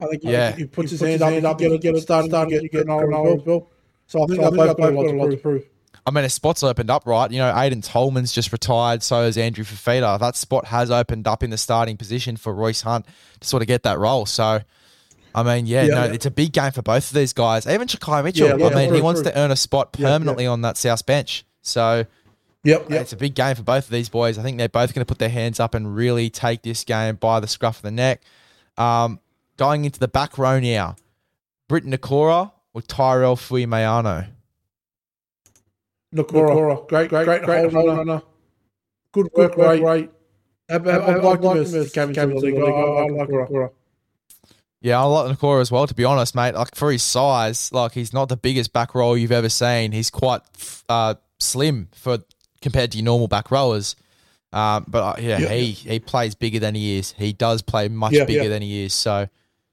[0.00, 0.52] I think yeah.
[0.52, 3.46] he puts his hand up, up, get it, get it started, get, get Cronulla as
[3.46, 3.68] well.
[4.06, 5.64] So I think they've both got a lot to prove.
[6.04, 7.30] I mean, a spot's opened up, right?
[7.30, 10.18] You know, Aiden Tolman's just retired, so is Andrew Fifita.
[10.18, 13.06] That spot has opened up in the starting position for Royce Hunt
[13.40, 14.26] to sort of get that role.
[14.26, 14.60] So,
[15.32, 16.12] I mean, yeah, yeah no, yeah.
[16.12, 17.68] it's a big game for both of these guys.
[17.68, 19.30] Even Shaquai Mitchell, yeah, I mean, true, he wants true.
[19.30, 21.44] to earn a spot permanently on that South bench.
[21.62, 22.04] So,
[22.64, 23.00] Yep, yep.
[23.02, 24.38] It's a big game for both of these boys.
[24.38, 27.16] I think they're both going to put their hands up and really take this game
[27.16, 28.22] by the scruff of the neck.
[28.76, 29.18] Um,
[29.56, 30.96] going into the back row now.
[31.68, 34.28] Briton Nikora or Tyrell Fuimaono?
[36.14, 38.22] Nikora, great, great, great, great runner.
[39.12, 40.10] Good work rate.
[40.70, 42.56] I've liked him as came into the league.
[42.56, 43.70] I I like Nikora.
[44.80, 46.54] Yeah, I like Nikora as well, to be honest, mate.
[46.54, 49.92] Like for his size, like he's not the biggest back row you've ever seen.
[49.92, 50.42] He's quite
[50.88, 52.18] uh, slim for
[52.62, 53.96] compared to your normal back rowers.
[54.52, 57.12] Um, but uh, yeah, Yeah, he he plays bigger than he is.
[57.12, 58.48] He does play much Yeah, bigger yeah.
[58.48, 58.94] than he is.
[58.94, 59.28] So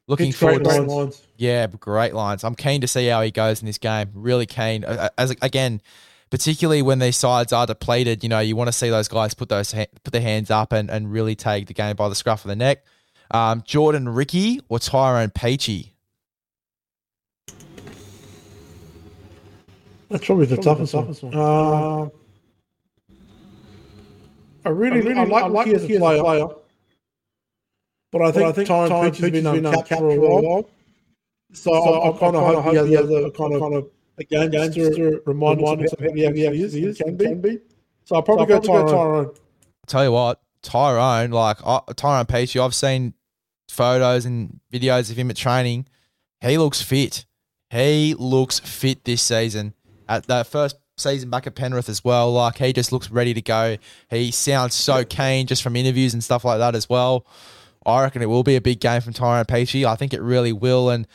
[0.07, 1.21] looking Hits forward great to lines.
[1.37, 2.43] yeah, great lines.
[2.43, 4.09] I'm keen to see how he goes in this game.
[4.13, 4.83] Really keen.
[4.85, 5.81] Uh, As again,
[6.29, 9.49] particularly when these sides are depleted, you know, you want to see those guys put
[9.49, 12.49] those put their hands up and, and really take the game by the scruff of
[12.49, 12.83] the neck.
[13.31, 15.89] Um, Jordan Riki or Tyrone Peachey?
[20.09, 21.35] That's probably the toughest one.
[21.35, 22.11] Um,
[24.69, 26.47] I really, really I like, like Riki as a player,
[28.11, 30.69] but I think, I think Tyron Peach has been uncapped for a while.
[31.53, 34.23] So, I, I kind of hope he has a, a kind of kind of a
[34.23, 37.59] game to remind us of how he actually is, is and can be.
[38.05, 39.33] So I'll probably go Tyrone.
[39.87, 43.15] tell you what, Tyrone, like I Tyrone Peachey, I've seen
[43.69, 45.87] photos and videos of him at training.
[46.41, 47.25] He looks fit.
[47.71, 49.73] He looks fit this season.
[50.07, 53.41] At the first season back at Penrith as well, like he just looks ready to
[53.41, 53.77] go.
[54.09, 57.25] He sounds so keen just from interviews and stuff like that as well.
[57.85, 59.85] I reckon it will be a big game from Tyrone Peachey.
[59.85, 60.89] I think it really will.
[60.89, 61.07] And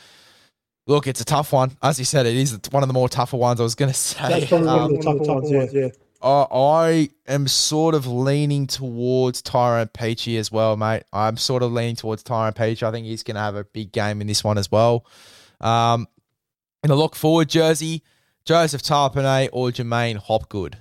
[0.87, 1.77] look, it's a tough one.
[1.81, 3.59] As you said, it is one of the more tougher ones.
[3.59, 4.27] I was going to say.
[4.27, 5.65] That's probably Um, one of the tougher ones, yeah.
[5.81, 5.89] yeah.
[6.21, 11.03] I I am sort of leaning towards Tyrone Peachey as well, mate.
[11.13, 12.83] I'm sort of leaning towards Tyrone Peachey.
[12.83, 15.05] I think he's going to have a big game in this one as well.
[15.61, 16.07] Um,
[16.83, 18.01] in the look forward jersey,
[18.45, 20.77] Joseph Tapine or Jermaine Hopgood.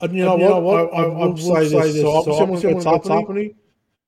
[0.00, 0.92] And you know what?
[0.94, 2.00] I, I, I will say this.
[2.00, 3.54] So obviously, I'm going to go Tapine,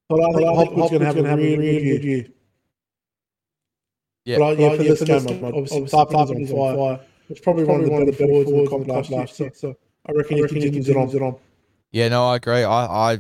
[0.09, 2.27] but I think Hopwood's going to have a really, really good year.
[4.25, 7.01] Yeah, But I, yeah, for this game, obviously, Tapine's on fire.
[7.29, 9.53] It's probably probably one of the better forwards in the comp last year.
[9.55, 11.11] So I reckon he continues it on.
[11.11, 11.37] Zit on.
[11.92, 12.64] Yeah, no, I agree.
[12.64, 13.18] I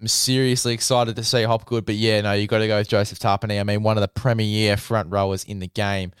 [0.00, 3.18] I'm seriously excited to see Hopgood, but yeah, no, you got to go with Joseph
[3.18, 3.60] Tapine.
[3.60, 6.12] I mean, one of the premier front rowers in the game.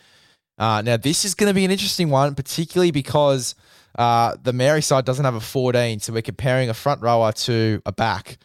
[0.60, 3.54] Uh, now, this is going to be an interesting one, particularly because
[3.98, 7.80] uh, the Mary side doesn't have a 14, so we're comparing a front rower to
[7.86, 8.36] a back.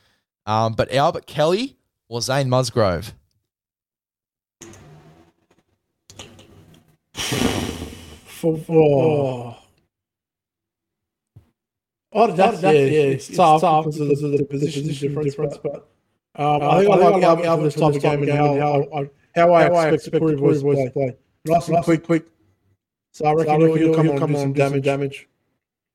[0.45, 1.75] Um, but Albert Kelly
[2.07, 3.13] or Zane Musgrove?
[7.13, 9.57] For, for
[12.17, 15.89] Oh, that's, yeah, it's, tough, because of the, the position difference, but
[16.37, 19.09] um, I think I like Albert Albert this type of game and how, how, I,
[19.35, 21.17] how I expect Koori Boys to play.
[21.45, 22.25] Nice and quick, quick.
[23.11, 24.83] So I reckon he'll, he'll come on and do some damage.
[24.83, 25.27] damage.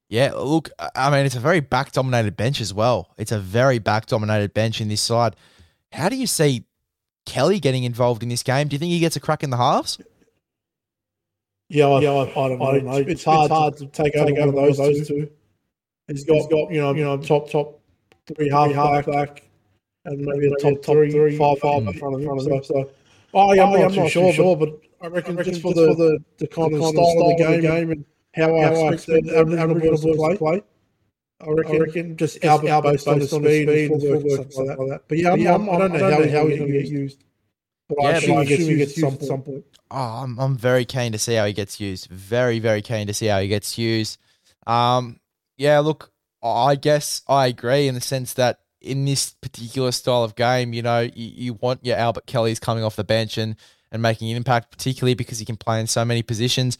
[0.08, 3.10] Yeah, look, I- I mean, it's a very back dominated bench as well.
[3.18, 5.36] It's a very back dominated bench in this side.
[5.92, 6.64] How do you see
[7.26, 8.68] Kelly getting involved in this game?
[8.68, 9.98] Do you think he gets a crack in the halves?
[11.68, 12.96] Yeah, I, yeah, I, I don't know.
[12.96, 15.30] It's, it's hard, hard to take over one of those, those two.
[16.08, 17.78] He's got, he's got you know, you know, top top
[18.34, 19.44] three half, half back,
[20.04, 22.40] and maybe a top top three, five five in front of him.
[22.40, 22.90] So, so
[23.34, 26.18] oh, yeah, I'm, oh, not, too sure, sure, but I reckon, just for the, the,
[26.38, 30.02] the kind of style of the game, and how how I expect the Aboriginal boys
[30.02, 30.62] to play.
[31.40, 34.66] I reckon, I reckon just Albert, Albert based on his speed and footwork and stuff
[34.78, 35.02] like that.
[35.08, 37.24] But yeah, I'm, I'm, I don't know how, how he's going to get used.
[37.88, 39.64] But I Yeah, assume but- he gets used at some point.
[39.90, 42.08] Oh, I'm, I'm very keen to see how he gets used.
[42.10, 44.18] Very, very keen to see how he gets used.
[44.66, 45.18] Um,
[45.56, 50.36] yeah, look, I guess I agree in the sense that in this particular style of
[50.36, 53.56] game, you know, you, you want your Albert Kelly's coming off the bench and,
[53.92, 56.78] and making an impact, particularly because he can play in so many positions.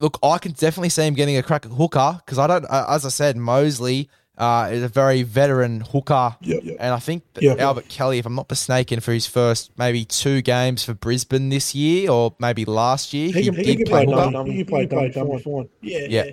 [0.00, 2.86] Look, I can definitely see him getting a crack at hooker because I don't, uh,
[2.88, 6.36] as I said, Moseley uh, is a very veteran hooker.
[6.40, 6.76] Yeah, yeah.
[6.80, 7.56] And I think that Yeah.
[7.58, 11.74] Albert Kelly, if I'm not mistaken, for his first maybe two games for Brisbane this
[11.74, 14.30] year or maybe last year, he, He can, he did can play play hooker.
[14.32, 14.50] dummy.
[14.52, 15.40] He can play dummy fine.
[15.42, 15.68] fine.
[15.82, 16.30] Yeah, Yeah.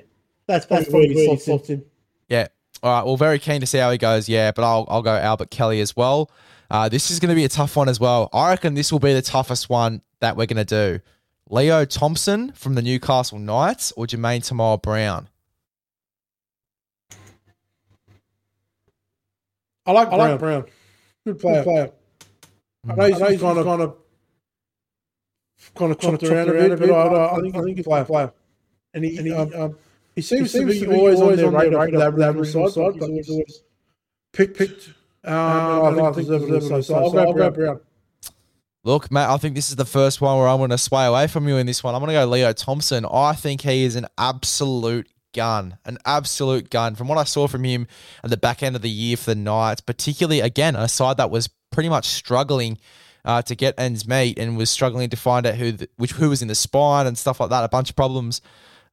[0.47, 1.84] That's probably where he slots slots in.
[2.30, 2.47] Yeah.
[2.82, 3.06] All right.
[3.06, 4.30] Well, very keen to see how he goes.
[4.30, 6.32] Yeah, but I'll I'll go Albert Kelly as well.
[6.69, 8.30] Uh, this is going to be a tough one as well.
[8.34, 10.99] I reckon this will be the toughest one that we're going to do.
[11.49, 15.30] Leo Thompson from the Newcastle Knights or Jermaine Tamar Brown?
[19.86, 20.21] I like Brown.
[20.21, 20.65] I like Brown.
[21.25, 21.63] Good player.
[21.63, 21.91] Good player.
[22.89, 23.95] I know he's, he's kind of kind of
[25.75, 28.06] kind of chopped around a bit, but I, I think I think he's a player.
[28.06, 28.34] player.
[28.93, 29.77] And he, and he, um, um,
[30.15, 33.62] he seems, to be always on their radar for the Aboriginal side, but he's always
[34.34, 34.89] picked picked.
[35.28, 36.82] Um, and I think deservedly so.
[36.82, 37.54] So I'll go Brown.
[37.54, 37.80] Brown.
[38.84, 41.28] Look, Matt, I think this is the first one where I'm going to sway away
[41.28, 41.94] from you in this one.
[41.94, 43.06] I'm going to go Leo Thompson.
[43.06, 46.96] I think he is an absolute gun, an absolute gun.
[46.96, 47.88] From what I saw from him
[48.24, 51.30] at the back end of the year for the Knights, particularly again a side that
[51.30, 52.78] was pretty much struggling
[53.26, 56.30] uh, to get ends meet and was struggling to find out who the, which who
[56.30, 57.66] was in the spine and stuff like that.
[57.66, 58.42] A bunch of problems.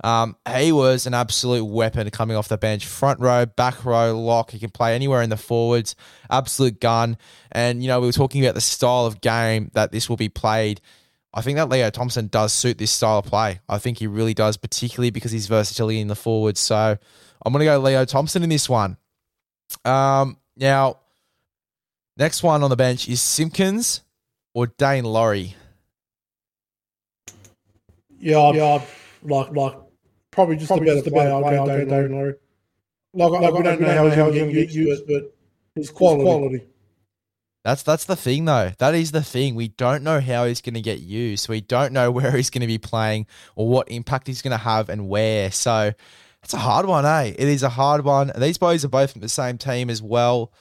[0.03, 4.51] Um, he was an absolute weapon coming off the bench, front row, back row, lock.
[4.51, 5.95] He can play anywhere in the forwards,
[6.31, 7.17] absolute gun.
[7.53, 10.29] And you know we were talking about the style of game that this will be
[10.29, 10.81] played.
[11.33, 13.61] I think that Leo Thompson does suit this style of play.
[13.69, 16.61] I think he really does, particularly because he's versatility in the forwards.
[16.61, 16.97] So
[17.45, 18.97] I'm going to go Leo Thompson in this one.
[19.85, 20.99] Um, now,
[22.17, 24.03] next one on the bench is Simpkins
[24.55, 25.57] or Dane Laurie.
[28.21, 28.83] Yeah, yeah,
[29.23, 29.77] like like
[30.35, 32.35] probably just probably about the way I'll go Daine Daine Laurie.
[33.15, 35.35] Like, like, we don't know how he's going to get used, but
[35.75, 36.25] his quality.
[36.25, 36.65] quality.
[37.65, 38.73] That's that's the thing though.
[38.79, 39.55] That is the thing.
[39.55, 41.49] We don't know how he's going to get used.
[41.49, 44.59] We don't know where he's going to be playing or what impact he's going to
[44.59, 45.51] have and where.
[45.51, 45.93] So
[46.43, 47.35] it's a hard one, eh?
[47.39, 48.31] It is a hard one.
[48.37, 50.53] These boys are both from the same team as well.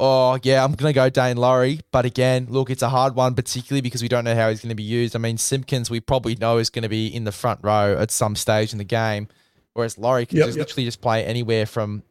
[0.00, 1.80] Oh, yeah, I'm going to go Daine Laurie.
[1.90, 4.68] But again, look, it's a hard one, particularly because we don't know how he's going
[4.70, 5.16] to be used.
[5.16, 8.10] I mean, Simpkins, we probably know is going to be in the front row at
[8.12, 9.26] some stage in the game,
[9.74, 10.66] whereas Laurie can Yep, just yep.
[10.68, 12.04] literally just play anywhere from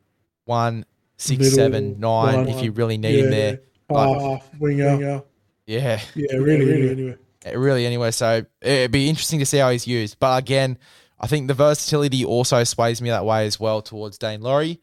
[0.45, 0.85] one,
[1.17, 3.61] six, Middle, seven, nine, one, if you really need him there.
[3.89, 4.97] Half, winger.
[4.97, 5.23] winger.
[5.65, 7.15] Yeah, Yeah, really, really, anyway.
[7.45, 8.11] it really anyway.
[8.11, 10.19] So it'd be interesting to see how he's used.
[10.19, 10.77] But again,
[11.19, 14.79] I think the versatility also sways me that way as well towards Daine Laurie.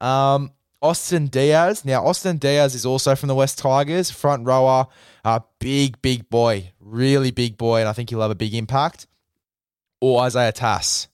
[0.00, 0.50] Um,
[0.84, 1.82] Austin Dias.
[1.84, 4.86] Now, Austin Dias is also from the West Tigers, front rower,
[5.24, 9.06] uh, big, big boy, really big boy, and I think he'll have a big impact.
[10.02, 11.08] Or Isaiah Tass.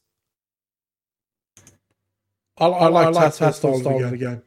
[2.58, 4.42] I, I, like Tass Tass style of the game.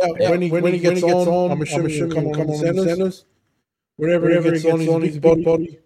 [0.00, 2.76] Yeah, when he when, he gets, on, I'm assuming he'll come on, come on in
[2.76, 3.24] the centers.
[3.96, 5.78] Wherever, he gets, on, his big body, body.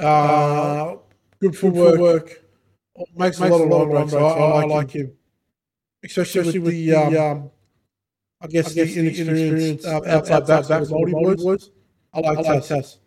[0.00, 0.96] Uh,
[1.40, 2.42] good footwork.
[3.16, 4.14] Makes, a lot of long runs.
[4.14, 5.12] I, I, like him,
[6.04, 7.50] especially, with the um,
[8.40, 11.70] I guess, the inexperienced uh, outside backs, backs, multi boys.
[12.12, 12.68] I like Tass.
[12.68, 12.98] Tass.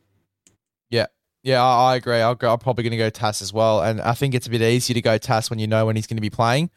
[0.89, 1.07] Yeah.
[1.43, 2.21] Yeah, I, I agree.
[2.21, 3.81] I'll go, I'm probably going to go Tass as well.
[3.81, 6.07] And I think it's a bit easier to go Tass when you know when he's
[6.07, 6.71] going to be playing.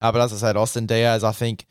[0.00, 1.64] Uh, but as I said, Austin Dias, I think,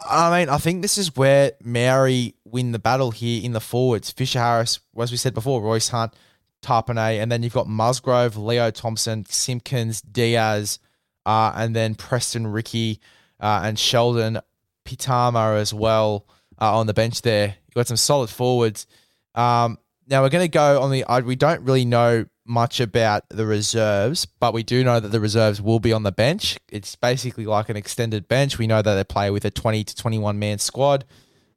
[0.00, 4.10] I mean, I think this is where Maori win the battle here in the forwards.
[4.10, 6.14] Fisher Harris, as we said before, Royce Hunt,
[6.62, 10.78] Tapine, and then you've got Musgrove, Leo Thompson, Simpkins, Dias,
[11.24, 13.00] uh, and then Preston Riki
[13.40, 14.40] uh, and Sheldon
[14.84, 16.26] Pitama as well
[16.60, 17.48] uh, on the bench there.
[17.66, 18.86] You've got some solid forwards.
[19.34, 21.04] Um, now we're going to go on the.
[21.04, 25.20] I we don't really know much about the reserves, but we do know that the
[25.20, 26.56] reserves will be on the bench.
[26.70, 28.56] It's basically like an extended bench.
[28.56, 31.04] We know that they play with a twenty to twenty-one man squad.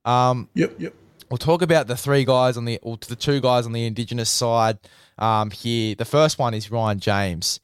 [0.04, 0.94] Um, Yep, yep.
[1.30, 4.32] We'll talk about the three guys on the, or the two guys on the Indigenous
[4.32, 4.80] side
[5.20, 5.94] um, here.
[5.94, 7.60] The first one is Ryan James.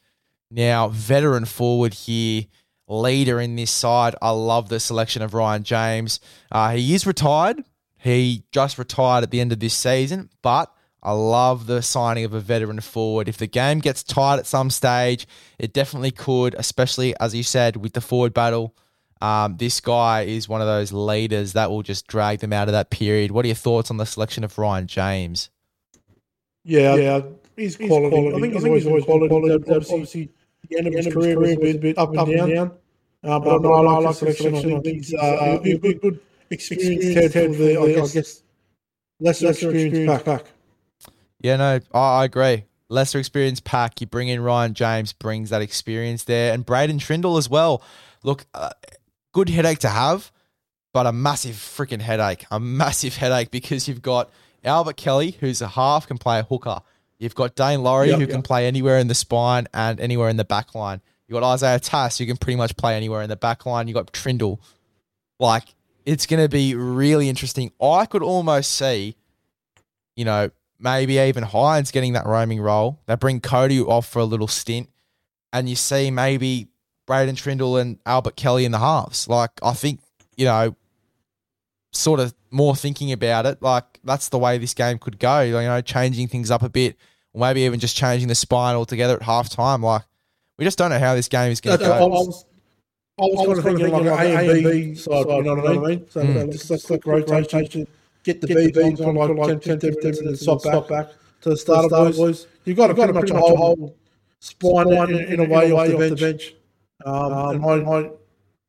[0.51, 2.45] Now, veteran forward here,
[2.87, 4.15] leader in this side.
[4.21, 6.19] I love the selection of Ryan James.
[6.51, 7.63] Uh, he is retired.
[7.97, 10.71] He just retired at the end of this season, but
[11.01, 13.27] I love the signing of a veteran forward.
[13.27, 15.27] If the game gets tight at some stage,
[15.59, 18.75] it definitely could, especially as you said with the forward battle.
[19.21, 22.73] Um, this guy is one of those leaders that will just drag them out of
[22.73, 23.31] that period.
[23.31, 25.49] What are your thoughts on the selection of Ryan James?
[26.63, 27.21] Yeah, yeah.
[27.55, 28.35] He's quality.
[28.35, 29.29] I think he's always been quality.
[29.29, 29.73] quality.
[29.73, 30.31] Obviously,
[30.69, 32.71] the end of his career was a bit up, up and down.
[33.23, 34.75] Uh, but no, I like the selection.
[34.75, 38.43] I think he's uh, he'll be a good, good experienced head for the, I guess,
[39.19, 40.45] lesser experienced pack.
[41.41, 42.65] Yeah, no, I, I agree.
[42.89, 43.99] Lesser experienced pack.
[43.99, 47.81] You bring in Ryan James, brings that experience there, and Braidon Trindall as well.
[48.23, 48.71] Look, uh,
[49.33, 50.31] good headache to have,
[50.93, 52.45] but a massive freaking headache.
[52.51, 54.29] A massive headache because you've got
[54.63, 56.81] Albert Kelly, who's a half, can play a hooker.
[57.25, 58.29] You've got Daine Laurie, Yep, who yep.
[58.29, 61.01] can play anywhere in the spine and anywhere in the back line.
[61.27, 63.87] You've got Isaiah Tass, who can pretty much play anywhere in the back line.
[63.87, 64.59] You've got Trindall.
[65.39, 65.63] Like,
[66.05, 67.71] it's going to be really interesting.
[67.81, 69.15] I could almost see,
[70.15, 72.99] you know, maybe even Hynes getting that roaming role.
[73.07, 74.89] They bring Cody off for a little stint,
[75.51, 76.67] and you see maybe
[77.07, 79.27] Braidon Trindall and Albert Kelly in the halves.
[79.27, 79.99] Like, I think,
[80.37, 80.75] you know,
[81.91, 85.41] sort of more thinking about it, like that's the way this game could go.
[85.41, 86.95] You know, changing things up a bit,
[87.35, 89.83] or maybe even just changing the spine altogether at half time.
[89.83, 90.03] Like,
[90.57, 92.07] we just don't know how this game is going to That's- I go.
[92.07, 92.45] was,
[93.19, 95.77] I was kind of thinking like an A and B side, you know what I
[95.79, 96.05] mean?
[96.09, 96.51] So Mm.
[96.51, 97.87] just just like rotation,
[98.23, 101.07] get the B on for like 10, 15 minutes and then swap back, back
[101.41, 102.47] to the start of boys.
[102.63, 103.95] You've got to pretty much a whole, whole
[104.39, 106.55] spine in, in, a way off the bench.
[107.05, 108.09] Um, and my, my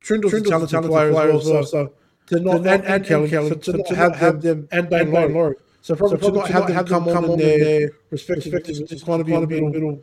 [0.03, 1.93] Trindall's a talented player as well, so
[2.29, 5.55] to not, and, and Kelly, so to not have, have them and Daine Laurie.
[5.87, 8.53] So probably to not have them come on in their respective
[8.91, 10.03] is kind of be a little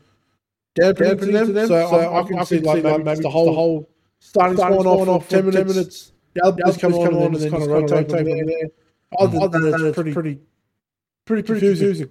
[0.75, 1.67] dampening to them.
[1.67, 6.13] So I I can see like maybe the whole starting spawn off off ten minutes.
[6.35, 8.69] The other boys come on and then just kind of rotate them there.
[9.19, 10.39] Other than that, it's pretty pretty
[11.25, 12.09] pretty confusing.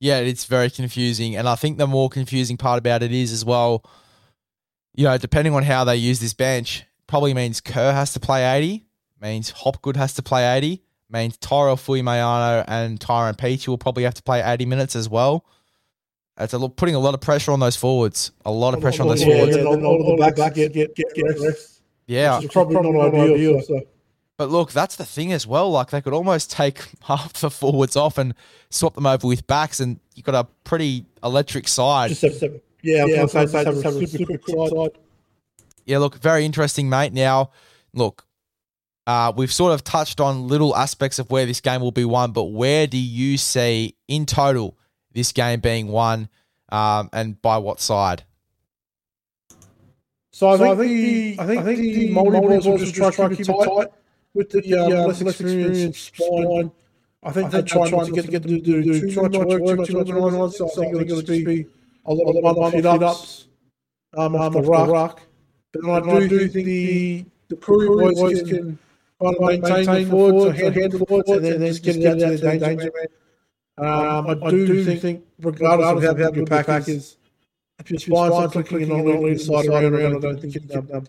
[0.00, 1.36] Yeah, it's very confusing.
[1.36, 3.84] And I think the more confusing part about it is as well,
[4.96, 8.44] you know, depending on how they use this bench, probably means Kerr has to play
[8.44, 8.84] 80,
[9.20, 10.82] means Hopgood has to play 80,
[11.12, 15.44] means Tyrell Fuimaono and Tyrone Peachey will probably have to play 80 minutes as well.
[16.38, 18.32] It's a lot, putting a lot of pressure on those forwards.
[18.44, 19.56] A lot of pressure on those yeah, forwards.
[19.56, 21.82] yeah, all, all the backs get get get get rest.
[22.06, 22.36] Yeah.
[22.36, 23.60] Which is probably, not, ideal.
[23.60, 23.82] So.
[24.38, 25.70] But look, that's the thing as well.
[25.70, 28.34] Like they could almost take half the forwards off and
[28.70, 32.08] swap them over with backs, and you've got a pretty electric side.
[32.08, 34.98] Just have, have, yeah, yeah, I was going to say, have a super quick side.
[35.84, 37.12] yeah, look, very interesting, mate.
[37.12, 37.50] Now,
[37.92, 38.24] look,
[39.06, 42.32] uh, we've sort of touched on little aspects of where this game will be won,
[42.32, 44.78] but where do you see in total
[45.12, 46.28] this game being won,
[46.70, 48.24] um, and by what side?
[50.32, 53.46] So I think, the I think, the Moldy boys will just try to keep it
[53.46, 53.88] tight
[54.34, 56.70] with the uh, less experienced spine.
[57.22, 60.10] I think they're trying to get get them to do too much work, too much
[60.10, 60.56] organised.
[60.56, 61.66] So I think it'll just be
[62.06, 63.46] a lot of one-off hit-ups
[64.16, 65.20] um, off the ruck.
[65.72, 68.78] But I do think the the crew boys can
[69.22, 72.36] kind of maintain the forwards or handle the forwards and then just get out to
[72.36, 73.06] the danger man.
[73.78, 77.16] Um, I do think, regardless of how good your pack is,
[77.78, 80.60] if your spine's not clicking and not leading side around, around, I don't think you
[80.60, 81.06] can um,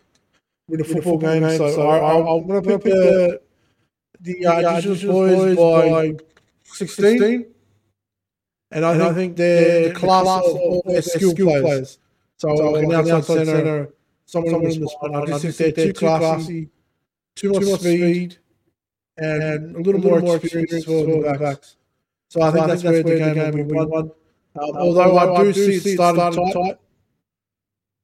[0.68, 1.57] win a football game.
[1.57, 3.41] So I, I, I'm going to pick the
[4.22, 6.16] the uh, Indigenous boys by
[6.64, 7.45] 16.
[8.72, 11.99] And I, I think they're the class of all their skill players.
[12.38, 13.93] So, so like an outside centre,
[14.26, 15.16] someone in the spine.
[15.16, 16.70] I just think they're too classy,
[17.36, 18.38] too much speed,
[19.18, 21.76] and a little more experience for the backs.
[22.30, 24.12] So I think that's where the game will be won.
[24.56, 26.78] Um, although I do see it starting tight,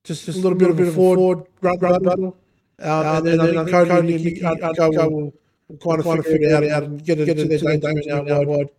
[0.03, 2.37] just, just a little bit of a forward run, run battle.
[2.79, 5.33] Um, and then I think Cody and Nicky Undergo will,
[5.67, 8.47] will kind of figure it out, out and get it, get to their danger out
[8.47, 8.69] wide.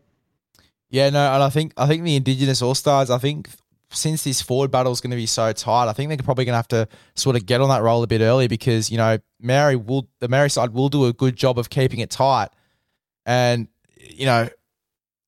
[0.89, 3.11] Yeah, no, and I think I think the Indigenous All Stars.
[3.11, 3.49] I think
[3.93, 6.53] since this forward battle is going to be so tight, I think they're probably going
[6.53, 9.19] to have to sort of get on that roll a bit early because you know
[9.41, 12.49] Maori will the Maori side will do a good job of keeping it tight,
[13.27, 14.49] and you know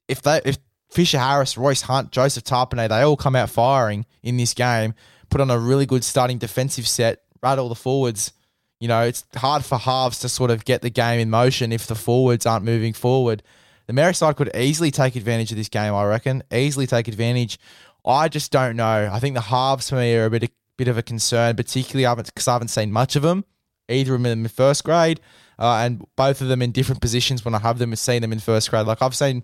[0.09, 0.59] if they if
[0.91, 4.95] Fisher Harris, Royce Hunt, Joseph Tapine, they all come out firing in this game,
[5.31, 8.33] put on a really good starting defensive set, rattle the forwards.
[8.79, 11.87] You know, it's hard for halves to sort of get the game in motion if
[11.87, 13.43] the forwards aren't moving forward.
[13.87, 16.43] The Maori side could easily take advantage of this game, I reckon.
[16.53, 17.59] Easily take advantage.
[18.05, 19.11] I just don't know.
[19.13, 22.23] I think the halves for me are a bit, a bit of a concern, particularly
[22.23, 23.45] because I haven't seen much of them.
[23.89, 25.21] Either of them in first grade,
[25.59, 28.39] uh, and both of them in different positions when I have them seen them in
[28.39, 28.87] first grade.
[28.87, 29.43] Like I've seen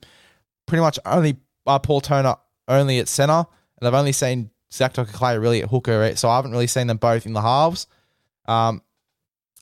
[0.67, 1.37] pretty much only
[1.67, 2.37] uh, Paul Turner
[2.67, 3.45] only at centre,
[3.79, 6.19] and I've only seen Zach Tucker Clay really at hooker, right?
[6.19, 7.87] so I haven't really seen them both in the halves.
[8.47, 8.83] Um,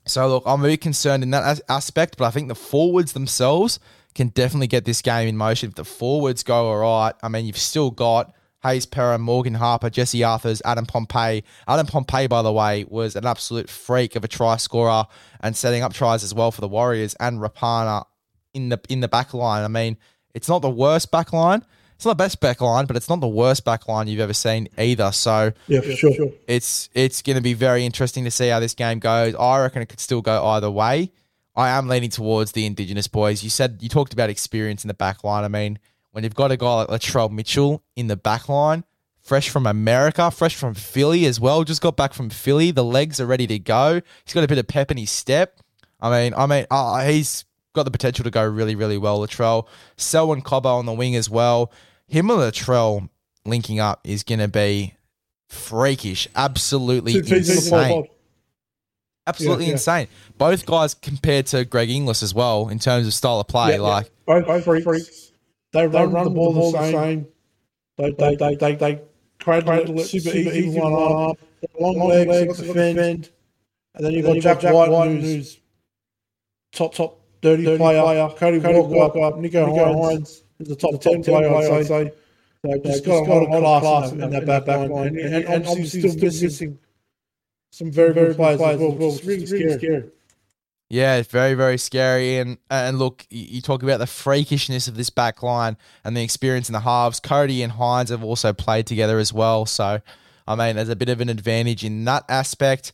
[0.07, 3.81] so look, I'm very concerned in that as- aspect, but I think the forwards themselves
[4.15, 5.71] can definitely get this game in motion.
[5.71, 8.35] If the forwards go all right, I mean, you've still got
[8.67, 11.45] Hayze Perham, Morgan Harper, Jesse Arthars, Adam Pompey.
[11.69, 15.05] Adam Pompey, by the way, was an absolute freak of a try scorer
[15.41, 18.05] and setting up tries as well for the Warriors and Rapana
[18.55, 19.65] in the in the back line.
[19.65, 19.97] I mean,
[20.35, 21.63] it's not the worst back line.
[21.95, 24.35] It's not the best back line, but it's not the worst back line you've ever
[24.35, 25.13] seen either.
[25.13, 26.13] So Yeah, for sure.
[26.47, 29.35] it's it's going to be very interesting to see how this game goes.
[29.35, 31.13] I reckon it could still go either way.
[31.55, 33.43] I am leaning towards the Indigenous boys.
[33.43, 35.43] You said you talked about experience in the back line.
[35.45, 35.79] I mean,
[36.17, 38.85] when you've got a guy like Latrell Mitchell in the back line,
[39.21, 42.71] fresh from America, fresh from Philly as well, just got back from Philly.
[42.71, 44.01] The legs are ready to go.
[44.25, 45.61] He's got a bit of pep in his step.
[46.01, 47.45] I mean, I mean, uh, he's
[47.75, 49.21] got the potential to go really, really well.
[49.21, 49.67] Latrell,
[49.99, 51.71] Selwyn Cobbo on the wing as well.
[52.09, 53.11] Him and Latrell
[53.45, 54.95] linking up is going to be
[55.51, 58.07] freakish, absolutely Two teams in the insane.
[59.27, 59.73] Absolutely Yeah, yeah.
[59.75, 60.09] insane.
[60.39, 63.73] Both guys compared to Greg Inglis as well in terms of style of play.
[63.73, 63.81] Yeah.
[63.81, 65.26] like, both, both freaks.
[65.73, 67.27] They, run, the ball the same.
[67.99, 69.03] They they they they, they
[69.41, 70.93] create a super, easy one
[71.31, 71.39] up.
[71.81, 72.97] Long, legs, legs defend.
[72.97, 73.31] defend.
[73.95, 75.61] And then you've got Jack, Wighton, who's
[76.73, 78.29] top top dirty, player.
[78.37, 79.35] Cody, Walker, up.
[79.35, 82.13] Nicho, Hynes is the top ten player, I'd say.
[82.65, 86.01] So just got a lot of class in, that back, back line, and, and, obviously
[86.01, 86.79] still missing
[87.71, 88.97] some very very players well.
[89.01, 90.11] It's really scary.
[90.89, 92.39] Yeah, it's very, very scary.
[92.39, 96.69] And and look, you, talk about the freakishness of this back line and the experience
[96.69, 97.19] in the halves.
[97.19, 99.67] Cody and Hynes have also played together as well.
[99.67, 100.01] So,
[100.47, 102.93] I mean, there's a bit of an advantage in that aspect.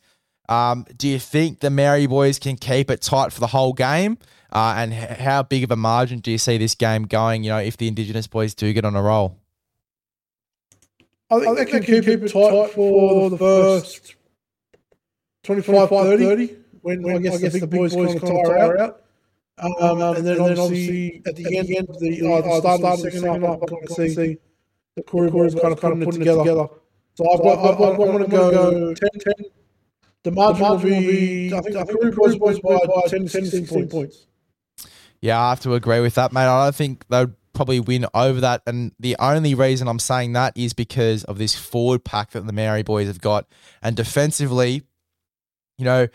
[0.48, 4.18] Um, do you think the Maori boys can keep it tight for the whole game?
[4.52, 7.44] Uh, and h- how big of a margin do you see this game going?
[7.44, 9.38] You know, if the Indigenous boys do get on a roll.
[11.30, 14.16] I think, they can keep, it tight for the first
[15.44, 19.02] 25, 30, when, when I guess, the big boys, kind of tire out.
[19.58, 23.62] Um, and then obviously at the end, the, uh, the start of the second half,
[23.62, 24.38] I can see
[24.96, 26.68] the Koori boys kind of putting it together.
[27.14, 29.34] So I've got, I've got, I'm going to go 10 10.
[30.24, 32.78] The margin will be, I think the Koori boys boys by
[33.08, 34.26] 10 10 16 points.
[35.20, 36.46] Yeah, I have to agree with that, mate.
[36.46, 38.62] I don't think they would probably win over that.
[38.66, 42.52] And the only reason I'm saying that is because of this forward pack that the
[42.52, 43.46] Maori boys have got.
[43.82, 44.82] And defensively,
[45.78, 46.08] you know,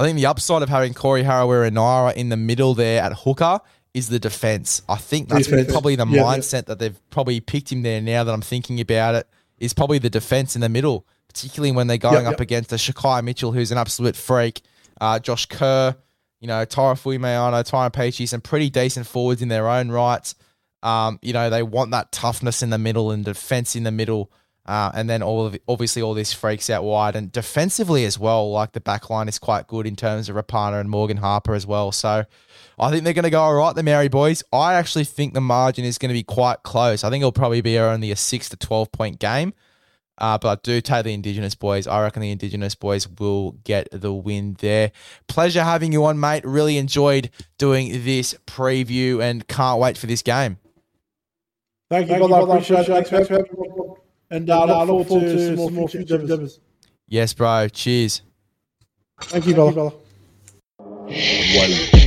[0.00, 3.12] I think the upside of having Corey Harawira and Naera in the middle there at
[3.12, 3.60] hooker
[3.92, 4.80] is the defense.
[4.88, 5.70] I think that's Defense.
[5.70, 6.22] probably the Yeah, yeah.
[6.38, 9.28] mindset that they've probably picked him there now that I'm thinking about it,
[9.58, 12.40] is probably the defense in the middle, particularly when they're going Yep, up yep.
[12.40, 14.62] against a Shaquai Mitchell, who's an absolute freak,
[15.00, 15.94] uh, Josh Kerr,
[16.40, 20.32] you know, Tyra Fuimaono, Tyrone Peachey, some pretty decent forwards in their own right.
[20.82, 24.32] Um, you know, they want that toughness in the middle and defense in the middle.
[24.70, 28.52] Uh, and then all of obviously all this freaks out wide and defensively as well.
[28.52, 31.66] Like the back line is quite good in terms of Rapana and Morgan Harper as
[31.66, 31.90] well.
[31.90, 32.24] So
[32.78, 34.44] I think they're going to go all right, the Maori boys.
[34.52, 37.02] I actually think the margin is going to be quite close.
[37.02, 39.54] I think it'll probably be only a six to twelve point game.
[40.18, 41.88] Uh, but I do take the Indigenous boys.
[41.88, 44.92] I reckon the Indigenous boys will get the win there.
[45.26, 46.44] Pleasure having you on, mate.
[46.44, 50.58] Really enjoyed doing this preview and can't wait for this game.
[51.88, 52.52] Thank you, brother.
[52.52, 53.89] I appreciate it.
[54.30, 54.70] Thanks for having me.
[54.70, 56.60] And uh, I look forward to some more future endeavors.
[57.08, 57.68] Yes, bro.
[57.68, 58.22] Cheers.
[59.22, 59.90] Thank you, brother.
[60.78, 61.99] One.